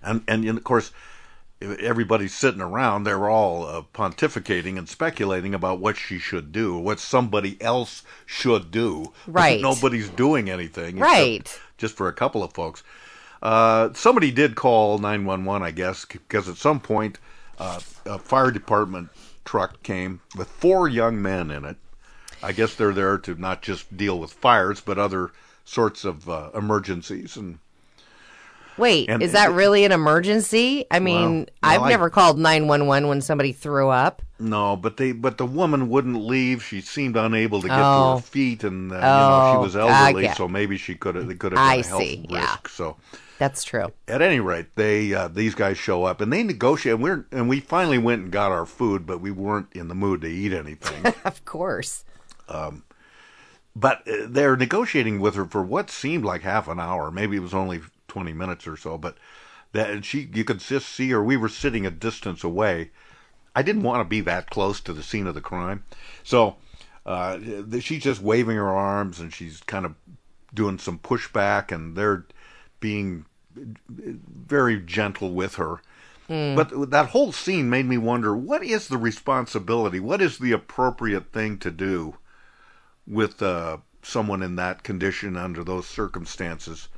[0.03, 0.93] And and, and of course,
[1.61, 3.05] everybody's sitting around.
[3.05, 8.71] They're all uh, pontificating and speculating about what she should do, what somebody else should
[8.71, 9.13] do.
[9.27, 9.61] Right.
[9.61, 10.99] nobody's doing anything.
[10.99, 11.61] Right.
[11.77, 12.83] Just for a couple of folks.
[13.43, 17.19] Uh, somebody did call 911, I guess, because at some point
[17.59, 19.11] uh, a fire department
[19.45, 21.77] truck came with four young men in it.
[22.43, 25.31] I guess they're there to not just deal with fires, but other
[25.65, 27.37] sorts of uh, emergencies.
[27.37, 27.59] And
[28.81, 30.87] Wait, And- is that really an emergency?
[30.91, 34.23] I mean, Well, I've no, I- never called 911 when somebody threw up.
[34.39, 36.65] no, but they, but the woman wouldn't leave.
[36.65, 38.17] She seemed unable to get to Oh.
[38.17, 40.35] her feet, and uh, you know she Oh, was elderly, okay.
[40.35, 41.29] so maybe she could have.
[41.29, 42.33] They could have I been a health see, risk.
[42.33, 42.57] yeah.
[42.69, 42.97] So.
[43.39, 43.87] That's true.
[44.07, 46.97] at any rate, they uh, these guys show up and they negotiate.
[46.97, 49.95] And we're and we finally went and got our food, but we weren't in the
[49.95, 51.15] mood to eat anything.
[51.25, 52.05] Of course.
[52.49, 57.11] but uh, they're negotiating with her for what seemed like half an hour.
[57.11, 58.99] Maybe it was only twenty minutes or so.
[58.99, 59.17] But
[59.73, 61.23] that and she, you could just see her.
[61.23, 62.91] We were sitting a distance away.
[63.55, 65.85] I didn't want to be that close to the scene of the crime,
[66.23, 66.57] so
[67.07, 67.39] uh,
[67.81, 69.95] she's just waving her arms and she's kind of
[70.53, 72.27] doing some pushback, and they're
[72.81, 73.25] being
[73.57, 75.81] very gentle with her.
[76.55, 79.99] But that whole scene made me wonder what is the responsibility?
[79.99, 82.15] What is the appropriate thing to do
[83.05, 86.89] with uh, someone in that condition under those circumstances?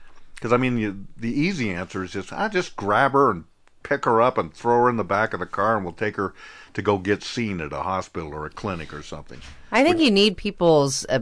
[0.42, 3.44] Because, I mean, you, the easy answer is just, I just grab her and
[3.84, 6.16] pick her up and throw her in the back of the car and we'll take
[6.16, 6.34] her
[6.74, 9.40] to go get seen at a hospital or a clinic or something.
[9.70, 11.20] I think you need people's uh,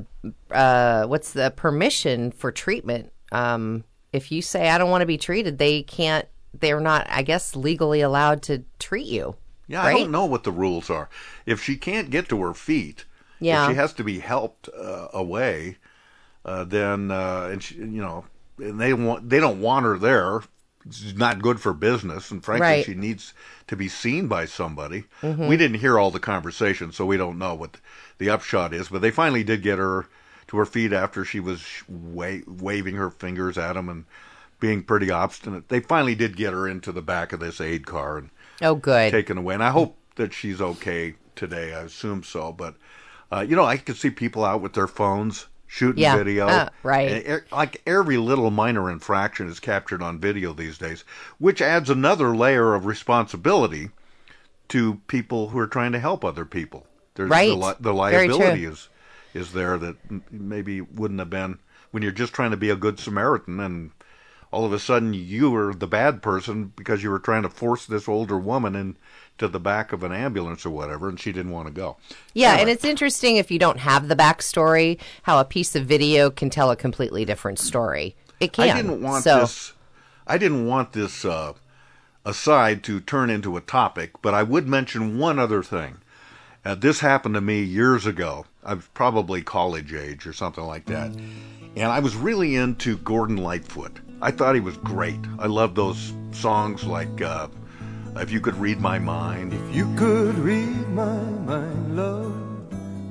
[0.51, 3.13] uh, what's the permission for treatment.
[3.31, 6.27] Um, if you say I don't want to be treated, they can't.
[6.59, 9.37] They're not, I guess, legally allowed to treat you.
[9.67, 9.97] Yeah, right?
[9.97, 11.11] I don't know what the rules are.
[11.45, 13.05] If she can't get to her feet,
[13.39, 13.65] Yeah.
[13.65, 15.77] if she has to be helped uh, away,
[16.43, 18.25] uh, then uh, and she, you know,
[18.63, 20.43] and they want they don't want her there.
[20.87, 22.85] It's not good for business, and frankly, Right.
[22.87, 23.35] she needs
[23.67, 25.05] to be seen by somebody.
[25.23, 27.77] We didn't hear all the conversation, so we don't know what
[28.17, 28.89] the upshot is.
[28.89, 30.07] But they finally did get her
[30.49, 34.07] to her feet after she was wa- waving her fingers at them and
[34.59, 35.69] being pretty obstinate.
[35.69, 38.31] They finally did get her into the back of this aid car and
[38.63, 39.11] Oh, good.
[39.11, 39.55] taken away.
[39.55, 41.75] And I hope that she's okay today.
[41.75, 42.53] I assume so.
[42.53, 42.77] But,
[43.31, 46.49] uh, you know, I could see people out with their phones shooting Yeah, video.
[46.49, 47.25] uh, right.
[47.25, 51.05] And like every little minor infraction is captured on video these days,
[51.39, 53.91] which adds another layer of responsibility
[54.69, 56.87] to people who are trying to help other people.
[57.15, 57.51] There's Right.
[57.51, 58.89] The, li- the liability is
[59.33, 61.61] is there that m- maybe wouldn't have been
[61.93, 63.93] when you're just trying to be a good Samaritan and
[64.53, 67.87] all of a sudden you were the bad person because you were trying to force
[67.87, 71.69] this older woman into the back of an ambulance or whatever and she didn't want
[71.69, 71.97] to go.
[72.35, 72.61] Yeah, Anyway.
[72.63, 76.51] and it's interesting if you don't have the backstory, how a piece of video can
[76.51, 78.17] tell a completely different story.
[78.41, 78.71] It can.
[78.71, 79.73] I didn't want so, this.
[80.27, 81.53] I didn't want this uh,
[82.25, 85.99] aside to turn into a topic, but I would mention one other thing.
[86.65, 88.47] Uh, this happened to me years ago.
[88.65, 91.11] I was probably college age or something like that,
[91.75, 93.99] and I was really into Gordon Lightfoot.
[94.23, 95.21] I thought he was great.
[95.39, 97.49] I loved those songs like uh,
[98.17, 102.37] "If You Could Read My Mind." If you could read my mind, love.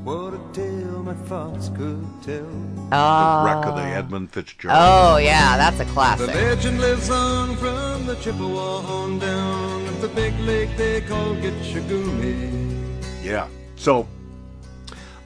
[0.04, 2.50] What a tale my thoughts could tell.
[2.92, 4.78] Oh, Wreck of the Edmund Fitzgerald.
[4.80, 6.28] oh yeah, that's a classic.
[6.28, 6.56] The classic.
[6.58, 12.94] legend lives on from the Chippewa on down to the big lake they call Gitchagumi.
[13.22, 13.48] Yeah.
[13.76, 14.08] So,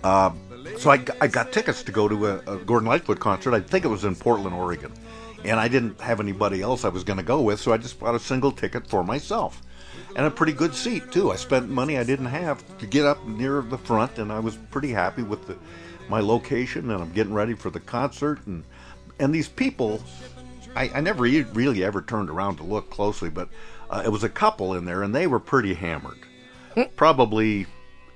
[0.03, 0.31] uh,
[0.77, 3.53] so I, I got tickets to go to a, a Gordon Lightfoot concert.
[3.53, 4.91] I think it was in Portland, Oregon,
[5.45, 7.99] and I didn't have anybody else I was going to go with, so I just
[7.99, 9.61] bought a single ticket for myself,
[10.15, 11.31] and a pretty good seat too.
[11.31, 14.55] I spent money I didn't have to get up near the front, and I was
[14.71, 15.57] pretty happy with the,
[16.09, 16.89] my location.
[16.91, 18.63] And I'm getting ready for the concert, and
[19.19, 20.01] and these people,
[20.75, 23.49] I, I never e- really ever turned around to look closely, but
[23.89, 26.17] uh, it was a couple in there, and they were pretty hammered
[26.95, 27.67] probably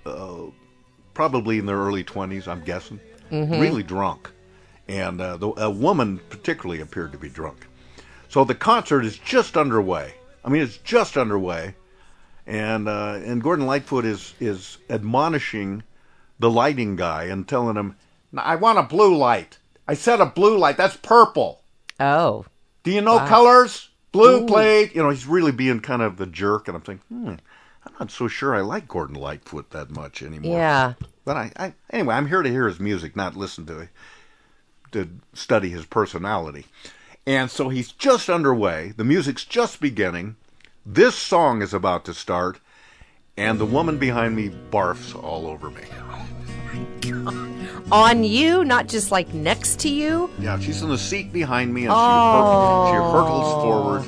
[0.06, 0.44] uh,
[1.14, 3.00] probably in their early 20s i'm guessing
[3.60, 4.32] really drunk
[4.88, 7.68] and uh, the, a woman particularly appeared to be drunk.
[8.30, 10.14] So the concert is just underway.
[10.44, 11.76] I mean it's just underway.
[12.46, 15.84] And uh, and gordon lightfoot is is admonishing
[16.40, 17.96] the lighting guy and telling him
[18.38, 19.58] i want a blue light.
[19.88, 20.78] I said a blue light.
[20.78, 21.62] That's purple.
[22.00, 22.46] Oh,
[22.84, 23.90] do you know colors?
[24.12, 24.96] Blue plate.
[24.96, 27.36] You know, he's really being kind of the jerk, and I'm thinking, hmm,
[27.86, 30.58] I'm not so sure I like Gordon Lightfoot that much anymore.
[30.58, 30.94] yeah.
[31.24, 33.80] But I, I anyway, I'm here to hear his music, not listen to
[34.92, 36.66] to study his personality.
[37.26, 38.94] And so he's just underway.
[38.96, 40.36] The music's just beginning.
[40.86, 42.60] This song is about to start,
[43.36, 45.84] and the woman behind me barfs all over me.
[47.92, 50.30] On you, not just like next to you.
[50.40, 52.88] Yeah, she's in the seat behind me, and Oh.
[52.88, 53.62] she, hur- she hurtles oh.
[53.62, 54.04] forward.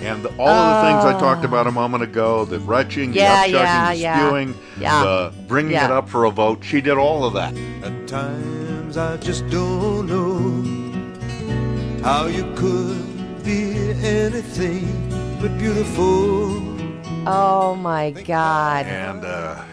[0.00, 1.48] And the, all of the things I talked oh.
[1.48, 5.02] about a moment ago, the retching, Yeah, the upchucking, yeah, the spewing, Yeah.
[5.02, 5.86] the bringing Yeah.
[5.86, 7.54] it up for a vote, she did all of that.
[7.82, 10.23] At times I just don't know
[12.04, 14.84] how you could be anything
[15.40, 16.60] but beautiful.
[17.26, 18.84] Oh my God.
[18.84, 19.64] And, uh,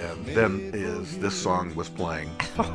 [0.00, 2.30] and then is this song was playing.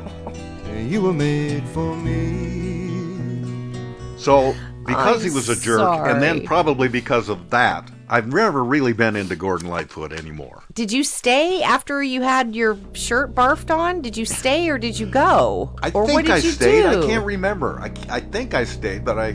[0.88, 3.74] You were made for me.
[4.16, 4.54] So
[4.86, 8.92] because I'm he was a jerk, and then probably because of that, I've never really
[8.92, 10.64] been into Gordon Lightfoot anymore.
[10.74, 14.02] Did you stay after you had your shirt barfed on?
[14.02, 15.74] Did you stay or did you go?
[15.82, 16.82] I or think I you stayed.
[16.82, 17.02] do?
[17.04, 17.80] I can't remember.
[17.80, 19.30] I, I think I stayed, but I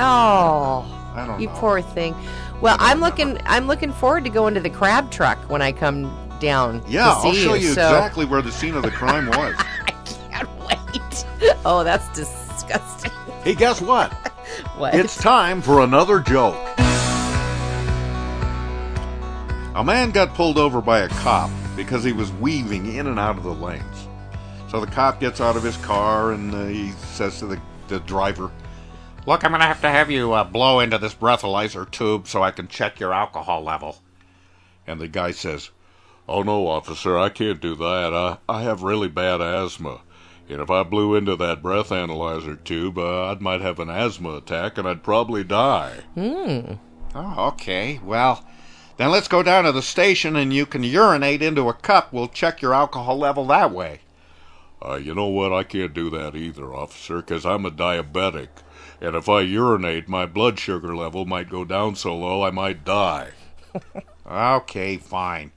[0.00, 1.54] Oh, I don't you know.
[1.54, 2.16] poor thing.
[2.60, 3.38] Well, I'm looking.
[3.44, 6.10] I'm looking forward to going to the crab truck when I come
[6.40, 6.82] down.
[6.88, 9.54] yeah, to I'll show you so exactly where the scene of the crime was.
[9.58, 9.92] I
[10.32, 11.54] can't wait.
[11.64, 13.12] Oh, that's disgusting.
[13.44, 14.12] hey, guess what?
[14.78, 14.94] What?
[14.94, 16.54] It's time for another joke.
[19.76, 23.36] A man got pulled over by a cop because he was weaving in and out
[23.36, 24.08] of the lanes.
[24.70, 28.00] So the cop gets out of his car and uh, he says to the, the
[28.00, 28.50] driver,
[29.26, 32.42] Look, I'm going to have to have you uh, blow into this breathalyzer tube so
[32.42, 33.98] I can check your alcohol level.
[34.86, 35.68] And the guy says,
[36.26, 38.14] Oh no, officer, I can't do that.
[38.14, 40.00] I, I have really bad asthma.
[40.48, 44.36] And if I blew into that breath analyzer tube, uh, I might have an asthma
[44.36, 45.98] attack and I'd probably die.
[46.14, 46.76] Hmm.
[47.14, 48.00] Oh, okay.
[48.02, 48.42] Well,
[48.96, 52.12] then let's go down to the station and you can urinate into a cup.
[52.12, 54.00] We'll check your alcohol level that way.
[54.84, 55.52] Uh, you know what?
[55.52, 58.48] I can't do that either, officer, 'cause I'm a diabetic.
[59.00, 62.84] And if I urinate, my blood sugar level might go down so low I might
[62.84, 63.32] die.
[64.30, 65.52] okay, fine.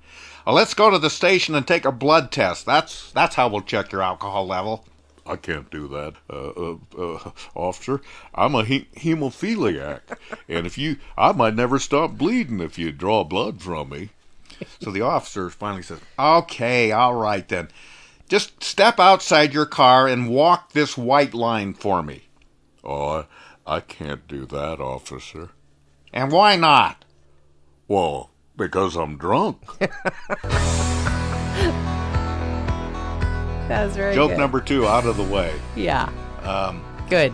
[0.46, 2.66] Uh, let's go to the station and take a blood test.
[2.66, 4.86] That's that's how we'll check your alcohol level.
[5.30, 8.02] I can't do that, uh, uh, uh, officer.
[8.34, 10.00] I'm a he- hemophiliac,
[10.48, 14.10] and if you, I might never stop bleeding if you draw blood from me.
[14.82, 17.70] So the officer finally says, "Okay, all right then.
[18.28, 22.24] Just step outside your car and walk this white line for me."
[22.84, 23.26] Oh,
[23.68, 25.52] I, I can't do that, officer.
[26.12, 27.06] And why not?
[27.88, 29.62] Well, because I'm drunk.
[33.74, 34.40] that was very Joke good.
[34.40, 35.54] number two out of the way.
[35.76, 36.12] Yeah.
[36.42, 36.84] Um.
[37.08, 37.32] Good.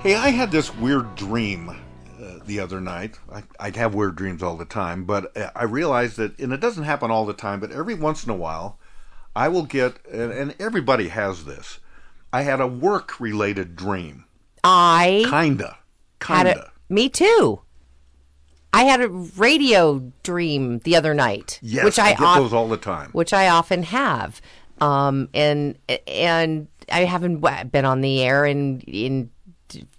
[0.00, 3.18] Hey, I had this weird dream uh, the other night.
[3.32, 6.60] I, I'd have weird dreams all the time, but uh, I realized that, and it
[6.60, 8.78] doesn't happen all the time, but every once in a while,
[9.34, 11.80] I will get, and, and everybody has this.
[12.34, 14.26] I had a work related dream.
[14.62, 15.78] I Kinda.
[16.20, 16.66] Kinda.
[16.66, 16.92] a.
[16.92, 17.62] Me too.
[18.72, 22.68] I had a radio dream the other night, yes, which I, I, get those all
[22.68, 23.10] the time.
[23.12, 24.42] which I often have.
[24.80, 29.30] Um, and and I haven't been on the air in in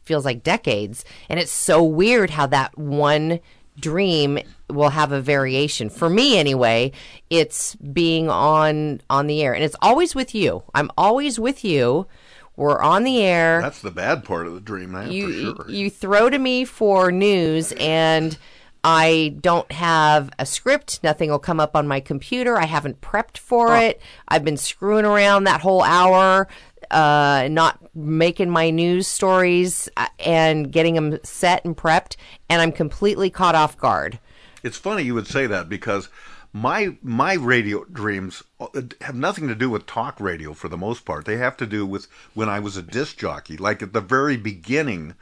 [0.05, 3.39] feels like decades, and it's so weird how that one
[3.79, 4.39] dream
[4.69, 5.89] will have a variation.
[5.89, 6.91] For me anyway
[7.29, 9.53] it's being on on the air.
[9.53, 10.63] And it's always with you.
[10.73, 12.07] I'm always with you.
[12.55, 13.61] We're on the air.
[13.61, 15.71] That's the bad part of the dream, man, you for sure.
[15.71, 18.37] you throw to me for news and
[18.83, 21.01] I don't have a script.
[21.03, 22.57] Nothing will come up on my computer.
[22.57, 24.01] I haven't prepped for it.
[24.27, 26.47] I've been screwing around that whole hour,
[26.91, 32.15] uh, not making my news stories uh, and getting them set and prepped,
[32.49, 34.19] and I'm completely caught off guard.
[34.63, 36.09] It's funny you would say that because
[36.51, 38.67] my my radio dreams uh,
[39.01, 41.25] have nothing to do with talk radio for the most part.
[41.25, 44.37] They have to do with when I was a disc jockey, like at the very
[44.37, 45.15] beginning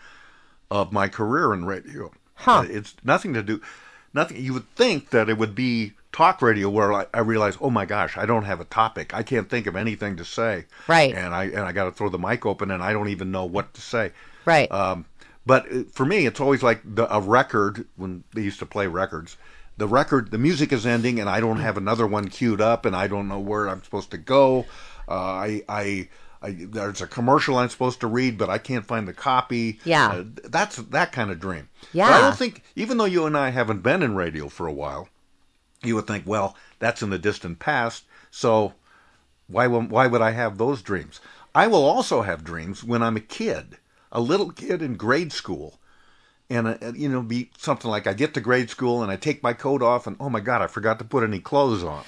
[0.72, 2.12] of my career in radio.
[2.38, 2.60] Huh.
[2.60, 3.62] Uh, It's nothing to do
[4.14, 7.70] nothing you would think that it would be talk radio where I, I realize, oh
[7.70, 9.14] my gosh, I don't have a topic.
[9.14, 10.66] I can't think of anything to say.
[10.88, 11.14] Right.
[11.14, 13.46] And I and I got to throw the mic open and I don't even know
[13.46, 14.12] what to say.
[14.46, 14.72] Right.
[14.72, 15.06] Um,
[15.46, 18.88] but uh, for me, it's always like the, a record when they used to play
[18.88, 19.38] records.
[19.78, 22.96] The record, the music is ending, and I don't have another one queued up, and
[22.96, 24.66] I don't know where I'm supposed to go.
[25.08, 26.10] Uh, I, I,
[26.42, 29.80] I, there's a commercial I'm supposed to read, but I can't find the copy.
[29.84, 30.08] Yeah.
[30.08, 31.70] Uh, that's that kind of dream.
[31.94, 32.10] Yeah.
[32.10, 34.74] But I don't think, even though you and I haven't been in radio for a
[34.74, 35.10] while,
[35.84, 38.74] you would think, well, that's in the distant past, so
[39.48, 41.20] why why would I have those dreams?
[41.56, 43.78] I will also have dreams when I'm a kid,
[44.12, 45.80] a little kid in grade school,
[46.50, 49.42] and uh, you know, be something like I get to grade school and I take
[49.42, 52.04] my coat off, and oh my god, I forgot to put any clothes on.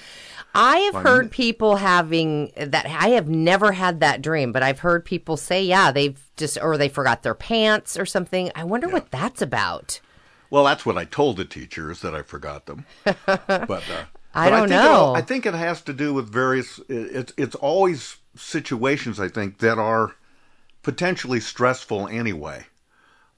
[0.54, 2.86] I have heard people having that.
[2.86, 6.76] I have never had that dream, but I've heard people say, yeah, they've just, or
[6.76, 8.50] they forgot their pants or something.
[8.54, 10.00] I wonder what that's about.
[10.50, 12.84] Well, that's what I told the teachers that I forgot them.
[13.04, 14.90] But uh, I but don't think it know.
[14.92, 16.80] all- I think it has to do with various.
[16.88, 20.14] It's it's always situations I think that are
[20.82, 22.66] potentially stressful anyway.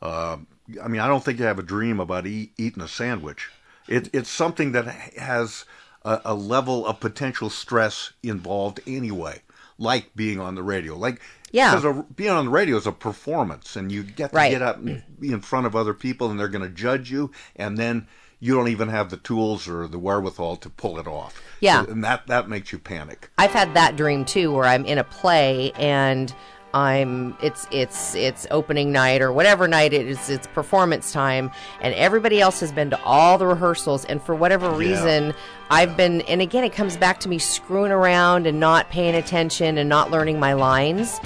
[0.01, 0.39] Uh,
[0.83, 3.51] I mean, I don't think you have a dream about eat, eating a sandwich.
[3.89, 4.87] It, it's something that
[5.19, 5.65] has
[6.05, 9.41] a, a level of potential stress involved anyway.
[9.79, 10.97] like being on the radio.
[10.97, 11.75] Like Yeah.
[11.75, 14.51] because being on the radio is a performance, and you get to Right.
[14.53, 14.79] get up
[15.21, 18.07] in front of other people, and they're going to judge you, and then
[18.39, 21.41] you don't even have the tools or the wherewithal to pull it off.
[21.61, 21.85] Yeah.
[21.85, 23.31] So- and that that makes you panic.
[23.39, 26.33] I've had that dream too, where I'm in a play and
[26.75, 30.31] I'm it's it's it's opening night or whatever night it is.
[30.31, 31.51] It's performance time,
[31.81, 35.35] and everybody else has been to all the rehearsals, and for whatever reason,
[35.71, 36.23] I've been.
[36.23, 40.11] And again, it comes back to me screwing around and not paying attention and not
[40.11, 41.21] learning my lines.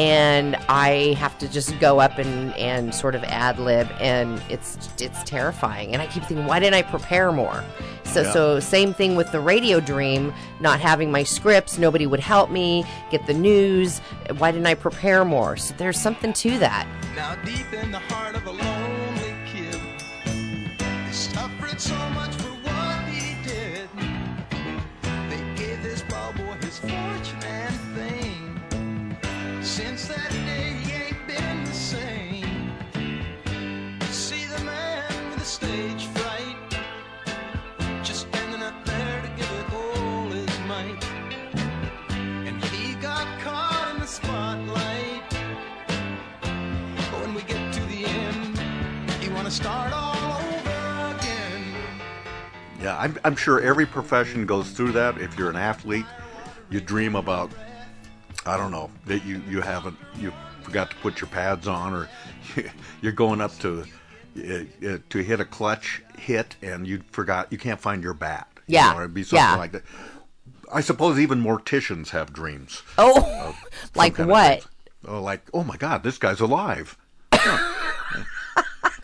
[0.00, 4.88] And I have to just go up and, and sort of ad lib, and it's
[4.98, 5.92] it's terrifying.
[5.92, 7.62] And I keep thinking, why didn't I prepare more?
[8.04, 8.32] So Yeah.
[8.32, 12.84] so same thing with the radio dream, not having my scripts, nobody would help me
[13.10, 13.98] get the news.
[14.38, 15.56] Why didn't I prepare more?
[15.58, 16.86] So there's something to that.
[53.00, 55.18] I'm, I'm sure every profession goes through that.
[55.18, 56.04] If you're an athlete,
[56.68, 57.50] you dream about,
[58.44, 60.32] I don't know, that you, you haven't, you
[60.62, 62.08] forgot to put your pads on, or
[63.02, 63.84] you're going up to
[64.38, 68.46] uh, uh, to hit a clutch hit and you forgot, you can't find your bat.
[68.66, 69.56] You Yeah, know, it'd be something yeah.
[69.56, 69.82] like that.
[70.72, 72.82] I suppose even morticians have dreams.
[72.98, 73.56] Oh,
[73.94, 74.66] like what?
[75.08, 76.96] Oh, like, oh my God, this guy's alive.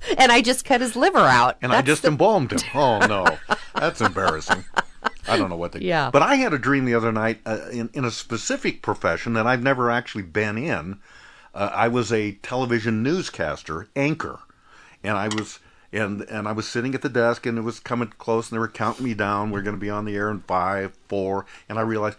[0.18, 1.56] And I just cut his liver out.
[1.62, 2.58] and I just the- embalmed him.
[2.74, 3.38] Oh no,
[3.74, 4.64] that's embarrassing.
[5.28, 5.80] I don't know what they.
[5.80, 6.10] Yeah.
[6.10, 9.46] But I had a dream the other night uh, in in a specific profession that
[9.46, 11.00] I've never actually been in.
[11.54, 14.40] Uh, I was a television newscaster anchor,
[15.02, 15.58] and I was
[15.92, 18.60] and and I was sitting at the desk, and it was coming close, and they
[18.60, 19.50] were counting me down.
[19.50, 22.18] We're going to be on the air in five, four, and I realized.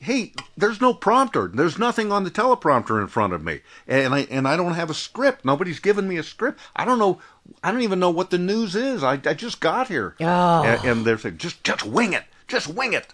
[0.00, 1.48] Hey, there's no prompter.
[1.48, 4.90] There's nothing on the teleprompter in front of me, and I and I don't have
[4.90, 5.44] a script.
[5.44, 6.60] Nobody's given me a script.
[6.76, 7.20] I don't know.
[7.64, 9.02] I don't even know what the news is.
[9.02, 10.62] I, I just got here, Oh.
[10.62, 13.12] and, and they're saying just just wing it, just wing it,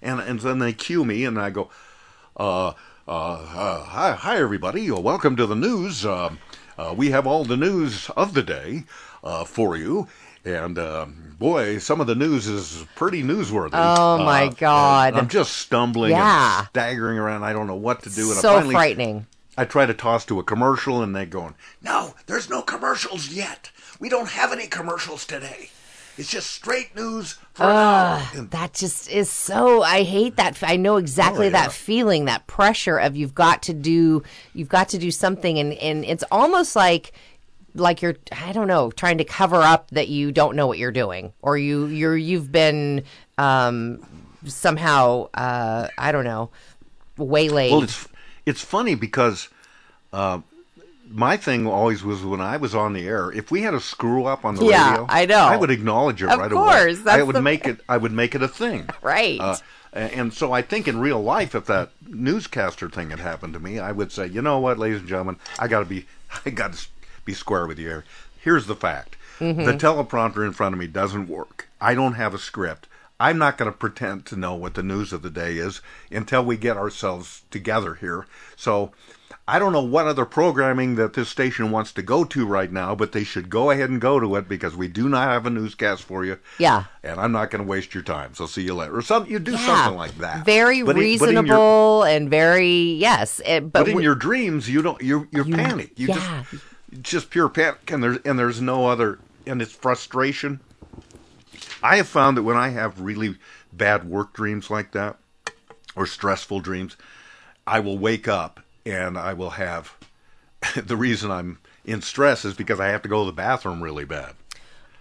[0.00, 1.68] and and then they cue me, and I go,
[2.38, 2.68] uh,
[3.06, 6.06] uh, uh hi, hi everybody, Uh, welcome to the news.
[6.06, 6.38] Um
[6.78, 8.84] uh, we have all the news of the day
[9.22, 10.08] uh, for you.
[10.44, 13.70] And um, boy, some of the news is pretty newsworthy.
[13.72, 15.14] Oh, my Uh, God.
[15.14, 16.58] I'm just stumbling Yeah.
[16.60, 17.44] and staggering around.
[17.44, 18.28] I don't know what to do.
[18.30, 19.26] And I so finally, frightening.
[19.56, 23.70] I try to toss to a commercial, and they're going, "No, there's no commercials yet.
[24.00, 25.70] We don't have any commercials today.
[26.18, 29.82] It's just straight news for an hour." And That just is so.
[29.82, 30.58] I hate that.
[30.62, 31.62] I know exactly Oh, yeah.
[31.62, 34.22] that feeling, that pressure of you've got to do,
[34.54, 37.12] you've got to do something, and and it's almost like,
[37.74, 40.92] like you're, I don't know, trying to cover up that you don't know what you're
[40.92, 43.04] doing, or you you're you've been
[43.38, 44.00] um,
[44.46, 46.50] somehow, uh, I don't know,
[47.16, 47.72] waylaid.
[47.72, 48.06] well, it's
[48.46, 49.48] it's funny because
[50.12, 50.40] uh,
[51.08, 53.30] my thing always was when I was on the air.
[53.32, 55.38] If we had a screw up on the Yeah, radio, I know.
[55.38, 57.12] I would acknowledge it Of right course, away.
[57.12, 57.80] I would the- make it.
[57.88, 58.88] I would make it a thing.
[59.02, 59.40] Right.
[59.40, 59.56] Uh,
[59.92, 63.78] and so I think in real life, if that newscaster thing had happened to me,
[63.78, 66.06] I would say, you know what, ladies and gentlemen, I got to be,
[66.44, 66.86] I got to
[67.24, 68.04] be square with you here.
[68.40, 69.64] Here's the fact: Mm-hmm.
[69.64, 71.68] the teleprompter in front of me doesn't work.
[71.80, 72.86] I don't have a script.
[73.20, 76.44] I'm not going to pretend to know what the news of the day is until
[76.44, 78.26] we get ourselves together here.
[78.56, 78.92] So.
[79.46, 82.94] I don't know what other programming that this station wants to go to right now,
[82.94, 85.50] but they should go ahead and go to it because we do not have a
[85.50, 86.84] newscast for you Yeah.
[87.02, 88.32] and I'm not going to waste your time.
[88.32, 88.96] So see you later.
[88.96, 89.66] Or some you do Yeah.
[89.66, 90.46] something like that.
[90.46, 93.42] Very But in your- reasonable and very yes.
[93.44, 95.02] It, but But, in we- your dreams, you don't.
[95.02, 95.90] You you're You- panic.
[95.98, 96.14] You yeah.
[96.14, 96.64] just
[97.02, 100.60] just pure panic, and there's and there's no other, and it's frustration.
[101.82, 103.36] I have found that when I have really
[103.72, 105.16] bad work dreams like that,
[105.96, 106.96] or stressful dreams,
[107.66, 109.94] I will wake up and I will have.
[110.76, 114.04] the reason I'm in stress is because I have to go to the bathroom really
[114.04, 114.34] bad.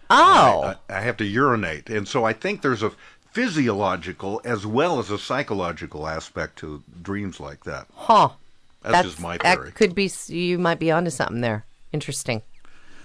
[0.10, 2.92] oh, I, I have to urinate, and so I think there's a
[3.32, 7.88] physiological as well as a psychological aspect to dreams like that.
[7.96, 8.30] huh.
[8.84, 9.70] That's, just my theory.
[9.70, 10.12] That could be.
[10.28, 11.66] You might be onto something there.
[11.94, 12.42] Interesting.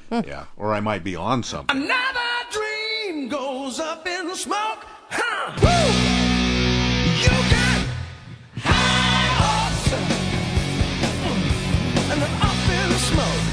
[0.09, 0.21] Hmm.
[0.27, 1.77] yeah, or I might be on something.
[1.77, 2.19] Another
[2.51, 4.87] dream goes up in smoke.
[5.11, 5.53] Huh.
[5.61, 5.93] Woo!
[7.21, 7.87] You got
[8.65, 9.93] high hopes
[12.11, 13.45] and up in smoke.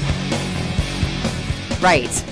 [1.82, 2.24] Right.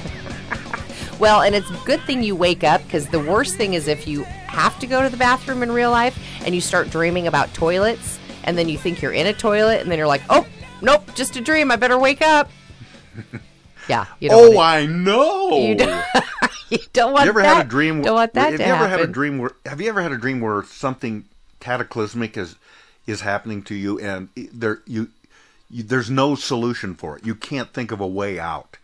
[1.20, 4.08] well, and it's a good thing you wake up because the worst thing is if
[4.08, 7.52] you have to go to the bathroom in real life and you start dreaming about
[7.52, 10.46] toilets and then you think you're in a toilet, and then you're like, oh,
[10.82, 11.70] nope, just a dream.
[11.70, 12.50] I better wake up.
[13.88, 14.06] yeah.
[14.20, 15.56] You don't Oh, I know.
[15.58, 16.04] You don't,
[16.70, 17.56] you don't want you ever that.
[17.56, 18.02] had a dream?
[18.02, 18.90] Don't want that have you ever happen.
[18.90, 19.52] had a dream where?
[19.66, 21.24] Have you ever had a dream where something
[21.60, 22.56] cataclysmic is
[23.06, 25.10] is happening to you, and there you,
[25.70, 27.26] you there's no solution for it.
[27.26, 28.78] You can't think of a way out,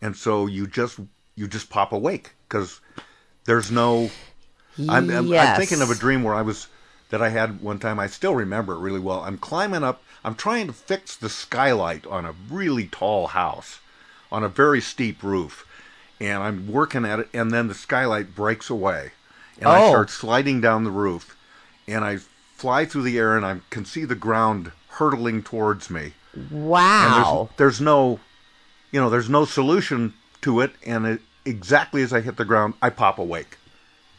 [0.00, 0.98] and so you just
[1.34, 2.80] you just pop awake because
[3.44, 4.10] there's no.
[4.88, 6.66] I'm, I'm, I'm thinking of a dream where I was
[7.12, 8.00] that I had one time.
[8.00, 9.20] I still remember it really well.
[9.20, 10.02] I'm climbing up.
[10.24, 13.80] I'm trying to fix the skylight on a really tall house,
[14.32, 15.66] on a very steep roof,
[16.18, 17.28] and I'm working at it.
[17.34, 19.12] And then the skylight breaks away,
[19.60, 19.88] and I Oh.
[19.90, 21.36] start sliding down the roof,
[21.86, 22.16] and I
[22.56, 26.14] fly through the air, and I can see the ground hurtling towards me.
[26.34, 27.48] And Wow.
[27.50, 28.20] there's, there's no,
[28.90, 30.72] you know, there's no solution to it.
[30.86, 33.58] And it, exactly as I hit the ground, I pop awake.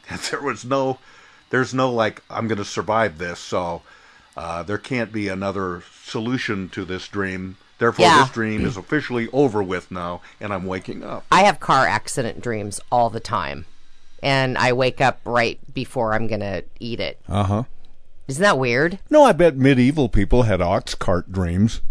[0.10, 1.00] And there was no,
[1.54, 3.38] there's no like, I'm going to survive this.
[3.40, 3.84] So
[4.36, 7.58] uh, there can't be another solution to this dream.
[7.78, 8.24] Therefore, Yeah.
[8.24, 11.26] this dream is officially over with now, and I'm waking up.
[11.32, 13.66] I have car accident dreams all the time.
[14.24, 17.20] And I wake up right before I'm going to eat it.
[17.30, 17.64] Uh huh.
[18.28, 18.98] Isn't that weird?
[19.12, 21.82] No, I bet medieval people had ox cart dreams.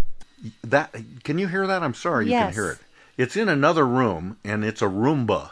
[0.64, 0.92] That
[1.22, 1.84] can you hear that?
[1.84, 2.78] I'm sorry, you can hear it.
[3.16, 5.50] It's in another room, and it's a Roomba.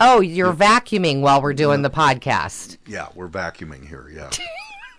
[0.00, 2.78] Oh, you're vacuuming while we're doing the podcast.
[2.86, 4.08] Yeah, we're vacuuming here.
[4.14, 4.30] Yeah.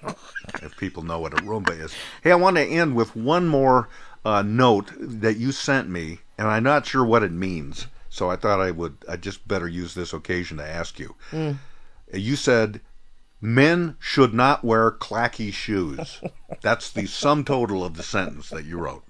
[0.62, 1.94] if people know what a Roomba is.
[2.22, 3.88] Hey, I want to end with one more
[4.26, 7.88] uh, note that you sent me, and I'm not sure what it means.
[8.10, 8.98] So I thought I would.
[9.08, 11.16] I just better use this occasion to ask you.
[12.12, 12.82] You said
[13.40, 16.20] men should not wear clacky shoes.
[16.62, 19.04] That's the sum total of the sentence that you wrote.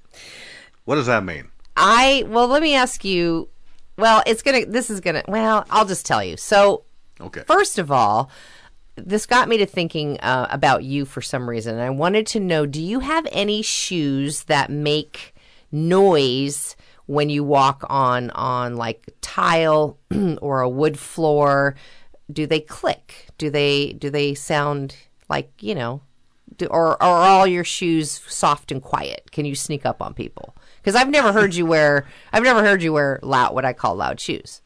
[0.86, 1.50] What does that mean?
[1.76, 3.50] I, well, let me ask you.
[4.00, 6.38] Well, it's going to, this is going to, well, I'll just tell you.
[6.38, 6.86] So,
[7.22, 7.44] Okay.
[7.46, 8.30] First of all,
[8.96, 11.76] this got me to thinking uh, about you for some reason.
[11.76, 15.36] And I wanted to know do you have any shoes that make
[15.72, 16.76] noise
[17.06, 19.98] when you walk on on like tile
[20.42, 21.76] or a wood floor?
[22.32, 23.28] Do they click?
[23.38, 24.96] Do they do they sound
[25.30, 26.02] like, you know,
[26.58, 29.32] do, or, or are all your shoes soft and quiet?
[29.32, 30.56] Can you sneak up on people?
[30.82, 33.96] Because I've never heard you wear I've never heard you wear loud what I call
[33.96, 34.62] loud shoes.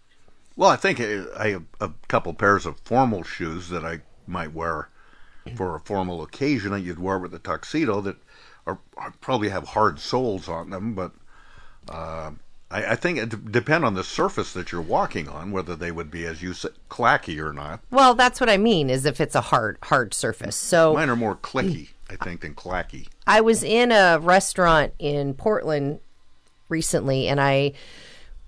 [0.56, 4.90] Well, I think I have a couple pairs of formal shoes that I might wear
[5.56, 8.16] for a formal occasion that you'd wear with a tuxedo that
[8.66, 11.12] are, are probably have hard soles on them, but
[11.90, 12.32] uh,
[12.72, 15.92] I, I think it d- depend on the surface that you're walking on whether they
[15.92, 17.82] would be, as you said, clacky or not.
[17.92, 20.56] Well, that's what I mean is if it's a hard hard surface.
[20.56, 21.90] So Mine are more clicky,
[22.20, 23.08] I think, than clacky.
[23.26, 26.00] I was in a restaurant in Portland
[26.70, 27.74] recently, and I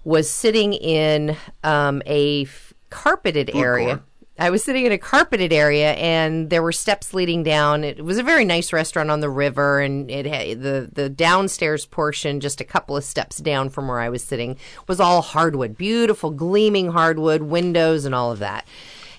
[0.04, 3.86] was sitting in um, a f- carpeted area.
[3.86, 4.02] court.
[4.38, 7.86] I was sitting in a carpeted area, and there were steps leading down.
[7.86, 11.86] It was a very nice restaurant on the river, and it had the the downstairs
[11.86, 14.58] portion, just a couple of steps down from where I was sitting,
[14.90, 18.68] was all hardwood, beautiful, gleaming hardwood windows, and all of that.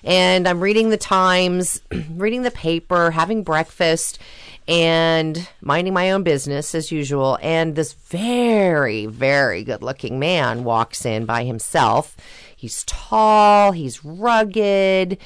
[0.07, 1.81] And I'm reading the Times,
[2.11, 4.19] reading the paper, having breakfast,
[4.65, 7.37] and minding my own business as usual.
[7.41, 12.15] And this very, very good looking man walks in by himself.
[12.55, 15.17] He's tall, he's rugged,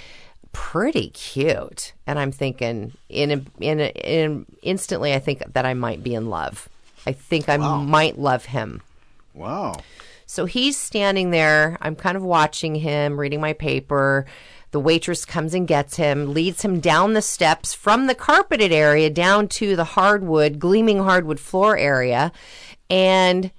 [0.51, 1.93] pretty cute.
[2.07, 6.15] And I'm thinking, in a, in, a, in instantly, I think that I might be
[6.15, 6.67] in love.
[7.05, 8.81] I think I might love him.
[9.35, 9.75] Wow.
[10.25, 11.77] So he's standing there.
[11.81, 14.25] I'm kind of watching him, reading my paper.
[14.71, 19.09] The waitress comes and gets him, leads him down the steps from the carpeted area
[19.09, 22.31] down to the hardwood, gleaming hardwood floor area.
[22.89, 23.51] And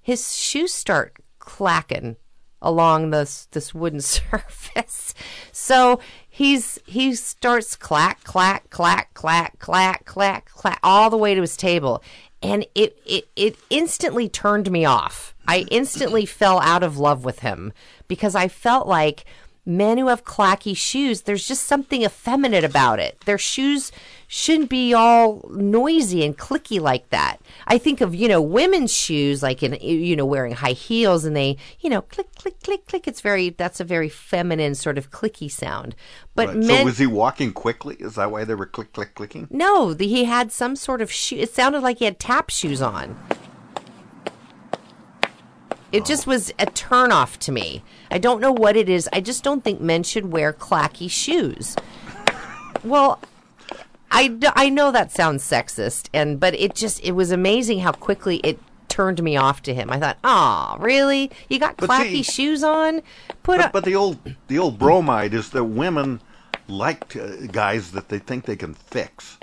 [0.00, 2.16] his shoes start clacking
[2.62, 5.14] along this this wooden surface.
[5.52, 11.40] So he's he starts clack clack clack clack clack clack clack all the way to
[11.40, 12.02] his table,
[12.42, 15.34] and it it it instantly turned me off.
[15.48, 17.72] I instantly fell out of love with him
[18.06, 19.24] because I felt like
[19.66, 23.20] men who have clacky shoes, there's just something effeminate about it.
[23.26, 23.92] Their shoes
[24.26, 27.40] shouldn't be all noisy and clicky like that.
[27.66, 31.36] I think of, you know, women's shoes like in you know wearing high heels and
[31.36, 35.10] they, you know, click click click click it's very that's a very feminine sort of
[35.10, 35.94] clicky sound.
[36.34, 36.56] But Right.
[36.56, 37.96] men so was he walking quickly?
[37.96, 39.46] Is that why they were click click clicking?
[39.50, 41.36] No, the, he had some sort of shoe.
[41.36, 43.18] It sounded like he had tap shoes on.
[45.92, 47.82] It just was a turnoff to me.
[48.10, 49.08] I don't know what it is.
[49.12, 51.76] I just don't think men should wear clacky shoes.
[52.84, 53.20] Well,
[54.10, 58.36] I, I know that sounds sexist, and but it just it was amazing how quickly
[58.38, 59.90] it turned me off to him.
[59.90, 61.30] I thought, "Oh, really?
[61.48, 63.02] You got But clacky see- shoes on?
[63.42, 64.18] Put But, a but the old
[64.48, 66.20] the old bromide is that women
[66.68, 67.16] like
[67.52, 69.38] guys that they think they can fix.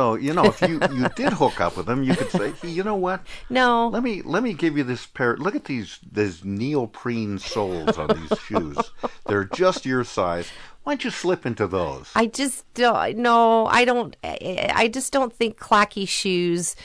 [0.00, 2.70] So you know, if you, you did hook up with them, you could say, hey,
[2.70, 3.20] you know what?
[3.50, 3.88] No.
[3.88, 5.36] Let me let me give you this pair.
[5.36, 8.78] Look at these these neoprene soles on these shoes.
[9.26, 10.50] They're just your size.
[10.84, 12.10] Why don't you slip into those?
[12.14, 13.18] I just don't.
[13.18, 14.16] No, I don't.
[14.24, 16.76] I I just don't think clacky shoes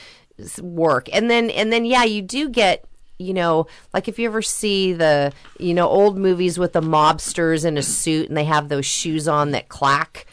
[0.60, 1.08] work.
[1.10, 2.84] And then and then yeah, you do get.
[3.18, 7.64] You know, like if you ever see the you know old movies with the mobsters
[7.64, 10.26] in a suit and they have those shoes on that clack.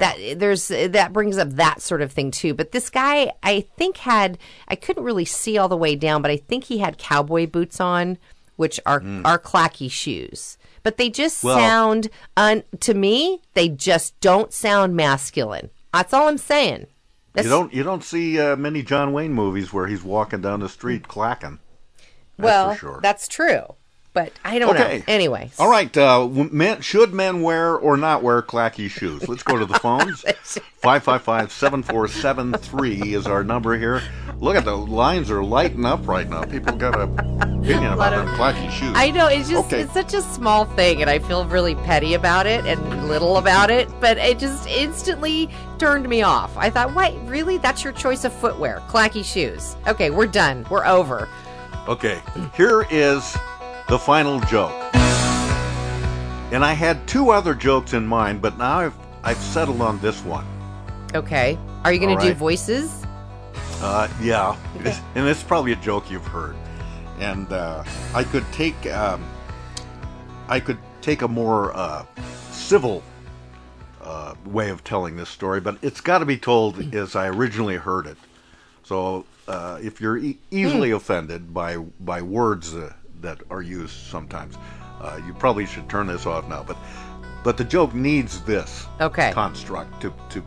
[0.00, 2.54] That there's that brings up that sort of thing too.
[2.54, 6.30] But this guy, I think had I couldn't really see all the way down, but
[6.30, 8.18] I think he had cowboy boots on,
[8.56, 10.58] which are are clacky shoes.
[10.82, 13.42] But they just Well- sound un, to me.
[13.54, 15.70] They just don't sound masculine.
[15.92, 16.86] That's all I'm saying.
[17.32, 20.60] That's, you don't you don't see uh, many John Wayne movies where he's walking down
[20.60, 21.58] the street clacking.
[22.36, 23.00] That's well, for sure.
[23.02, 23.74] that's true.
[24.12, 24.98] But I don't Okay.
[24.98, 25.04] know.
[25.06, 25.96] Anyway, All right.
[25.96, 26.28] Uh,
[26.80, 29.28] should men wear or not wear clacky shoes?
[29.28, 30.22] Let's go to the phones.
[30.82, 34.02] 555-7473 is our number here.
[34.40, 36.42] Look at the lines are lighting up right now.
[36.44, 38.92] People got a opinion about of- their clacky shoes.
[38.94, 39.82] I know it's just Okay.
[39.82, 43.70] it's such a small thing, and I feel really petty about it and little about
[43.70, 43.88] it.
[44.00, 46.56] But it just instantly turned me off.
[46.56, 47.14] I thought, "What?
[47.28, 47.58] Really?
[47.58, 48.80] That's your choice of footwear?
[48.88, 49.76] Clacky shoes?
[49.86, 50.66] Okay, we're done.
[50.70, 51.28] We're over."
[51.86, 52.20] Okay,
[52.54, 53.36] here is
[53.90, 54.72] the final joke.
[56.52, 60.24] And I had two other jokes in mind, but now I've I've settled on this
[60.24, 60.46] one.
[61.12, 63.04] Okay, are you going All to do voices?
[63.80, 64.56] Uh, yeah,
[65.16, 66.54] and it's probably a joke you've heard.
[67.18, 67.82] And uh,
[68.14, 69.24] I could take um,
[70.48, 72.06] I could take a more uh,
[72.52, 73.02] civil
[74.02, 77.76] uh, way of telling this story, but it's got to be told as I originally
[77.76, 78.18] heard it.
[78.84, 82.92] So uh, if you're e- easily offended by by words uh,
[83.22, 84.56] that are used sometimes,
[85.00, 86.62] uh, you probably should turn this off now.
[86.62, 86.76] But
[87.42, 89.32] but the joke needs this Okay.
[89.32, 90.42] construct to to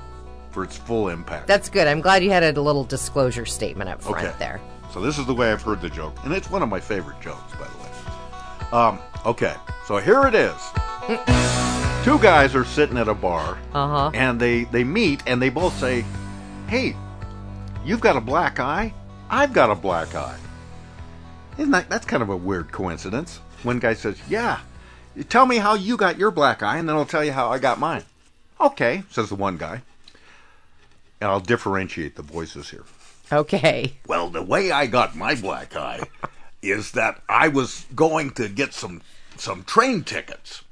[0.51, 1.47] for its full impact.
[1.47, 1.87] That's good.
[1.87, 4.33] I'm glad you had a little disclosure statement up front Okay.
[4.37, 4.61] there.
[4.93, 7.19] So this is the way I've heard the joke, and it's one of my favorite
[7.19, 7.89] jokes, by the way.
[8.71, 9.55] Um, okay,
[9.87, 10.53] so here it is.
[12.03, 14.11] Two guys are sitting at a bar, Uh-huh.
[14.13, 16.03] and they they meet, and they both say,
[16.67, 16.95] "Hey,
[17.85, 18.93] you've got a black eye.
[19.29, 20.37] I've got a black eye."
[21.57, 23.39] Isn't that that's kind of a weird coincidence?
[23.63, 24.59] One guy says, "Yeah,
[25.29, 27.59] tell me how you got your black eye, and then I'll tell you how I
[27.59, 28.03] got mine."
[28.59, 29.81] Okay, says the one guy,
[31.21, 32.85] and I'll differentiate the voices here.
[33.31, 33.93] Okay.
[34.07, 36.01] Well, the way I got my black eye
[36.61, 39.01] is that I was going to get some
[39.37, 40.63] some train tickets,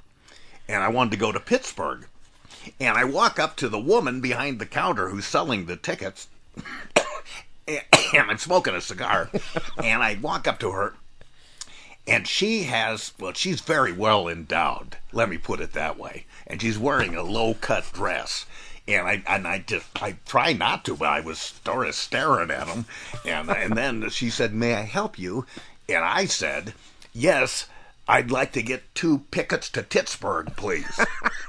[0.68, 2.08] and I wanted to go to Pittsburgh.
[2.80, 6.28] And I walk up to the woman behind the counter who's selling the tickets,
[7.68, 7.82] and
[8.14, 9.30] I'm smoking a cigar,
[9.84, 10.95] and I walk up to her,
[12.07, 14.97] and she has well, she's very well endowed.
[15.12, 16.26] Let me put it that way.
[16.47, 18.45] And she's wearing a low cut dress.
[18.88, 22.49] And I and I just I try not to, but I was sort of staring
[22.49, 22.86] at him,
[23.26, 25.45] and and then she said, "May I help you?"
[25.88, 26.74] And I said,
[27.14, 27.68] "Yes,
[28.07, 30.99] I'd like to get two pickets to Pittsburgh, please."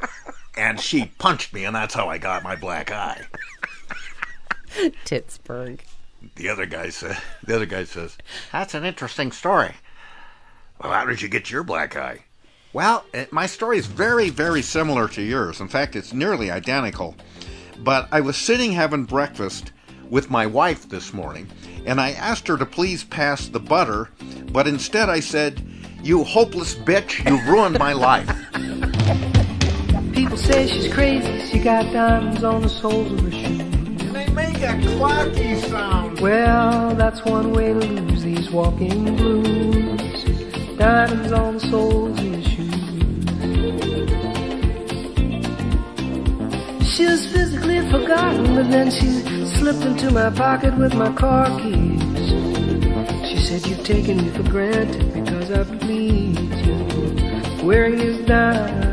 [0.56, 3.22] and she punched me, and that's how I got my black eye.
[5.06, 5.82] Pittsburgh.
[6.36, 8.16] The other guy said, "The other guy says,
[8.50, 9.74] that's an interesting story."
[10.80, 12.24] Well, how did you get your black eye?
[12.72, 15.60] Well, it, my story is very, very similar to yours.
[15.60, 17.14] In fact, it's nearly identical.
[17.78, 19.72] But I was sitting having breakfast
[20.08, 21.48] with my wife this morning,
[21.86, 24.08] and I asked her to please pass the butter,
[24.52, 25.62] but instead I said,
[26.02, 27.28] "You hopeless bitch!
[27.28, 28.28] You've ruined my life."
[30.12, 31.46] People say she's crazy.
[31.46, 33.60] She got diamonds on the soles of her shoes.
[33.60, 36.01] And they make a clacky sound.
[36.22, 40.22] Well, that's one way to lose these walking blues.
[40.78, 42.72] Diamonds on the soles of your shoes.
[46.94, 49.10] She was physically forgotten, but then she
[49.58, 52.00] slipped into my pocket with my car keys.
[53.28, 57.66] She said, You've taken me for granted because I pleased you.
[57.66, 58.92] Wearing these diamonds.